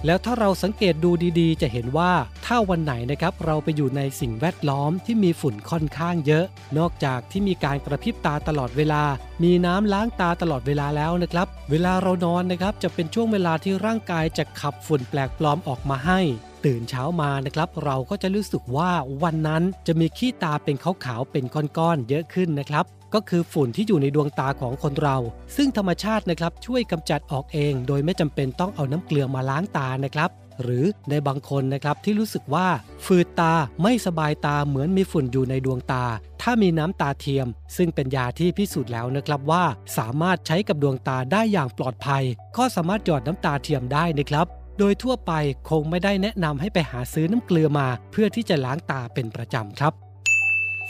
[0.06, 2.12] แล้วถ้าเราสังเกตดูดีๆ จะเห็นว่า
[2.46, 6.44] ถ้าวันไหนนะครับเราไปอยู่ในสิ่งแวดล้อมที่มีฝุ่นค่อนข้างเยอะ
[6.78, 9.02] นอกจากที่มีการกระพริบตาตลอดเวลา
[9.42, 16.20] มีน้ำล้างตาตลอดเวลาแล้วนะครับ เวลาเรานอนนะครับจะเป็นช่วงเวลาที่ร่างกายจะขับฝุ่นแปลกปลอมออกมาให้
[16.64, 18.90] ตื่นเช้ามานะครับ เราก็จะรู้สึกว่า
[19.22, 25.16] วันนั้นจะมีขี้ตาเป็นขาวๆเป็นก้อนๆเยอะขึ้นนะครับ ก็คือฝุ่นที่อยู่ในดวงตาของคนเรา
[25.56, 30.30] ซึ่งธรรมชาตินะครับช่วยกำจัดออกเอง โดยไม่จำเป็นต้องเอาน้ำเกลือมาล้างตานะครับ
[30.62, 32.66] หรือในบางคนนะครับที่รู้สึกว่า
[33.06, 36.04] ฝืดตาไม่สบายตาเหมือนมีฝุ่นอยู่ในดวงตา
[36.42, 37.46] ถ้ามีน้ำตาเทียม
[37.76, 39.64] ซึ่งเป็นยาที่พิสูจน์แล้วนะครับว่า
[39.98, 42.22] สามารถใช้กับดวงตาได้อย่างปลอดภัย
[42.56, 44.46] ก็สามารถหยอดน้ำตาเทียมได้นะครับ
[44.78, 45.32] โดยทั่วไป
[45.70, 49.92] คงไม่ได้แนะนำให้ไปหาซื้อน้ำเกลือมา เพื่อที่จะล้างตาเป็นประจำครับ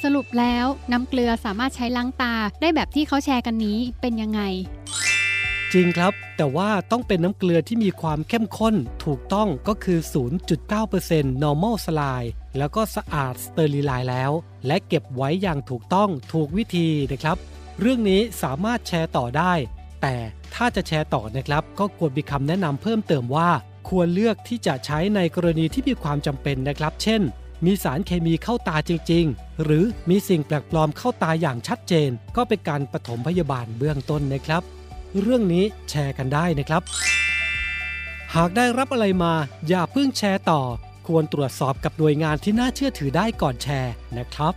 [0.03, 4.41] สรุปแล้วน้ำเกลือสามารถใช้ล้างตาได้แบบที่เขาแชร์กันนี้เป็นยังไง
[5.73, 8.75] จริงครับ แต่ว่าต้องเป็นน้ำเกลือที่มีความเข้มข้น
[9.05, 9.99] ถูกต้องก็คือ
[10.71, 12.29] 0.9% normal saline
[12.59, 14.33] แล้วก็สะอาดสเตอริไลน์แล้ว
[14.67, 17.37] และเก็บไว้อย่างถูกต้องถูกวิธีนะครับ
[17.81, 19.53] เรื่องนี้สามารถแชร์ต่อได้
[20.03, 20.15] แต่
[20.55, 23.51] ถ้าจะแชร์ต่อนะครับ ก็ควรมีคำแนะนำเพิ่มเติมว่า
[23.89, 27.23] ควรเลือกที่จะใช้ในกรณีที่มีความจำเป็นนะครับ เช่น
[27.65, 34.63] มีสารเคมีเข้าตาจริง ๆ หรือมีสิ่งแปลกปลอมเข้าตาอย่างชัดเจน ก็เป็นการปฐมพยาบาลเบื้องต้นนะครับ
[35.21, 36.83] เรื่องนี้แชร์กันได้นะครับ
[38.35, 39.33] หากได้รับอะไรมา
[39.69, 40.63] อย่าเพิ่งแชร์ต่อ
[41.07, 44.55] ควรตรวจสอบกับหน่วยงานที่น่าเชื่อถือได้ก่อนแชร์นะครับ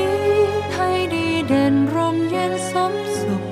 [0.00, 3.42] นี้ไทยดีเด่นร่มเย็นสมสุข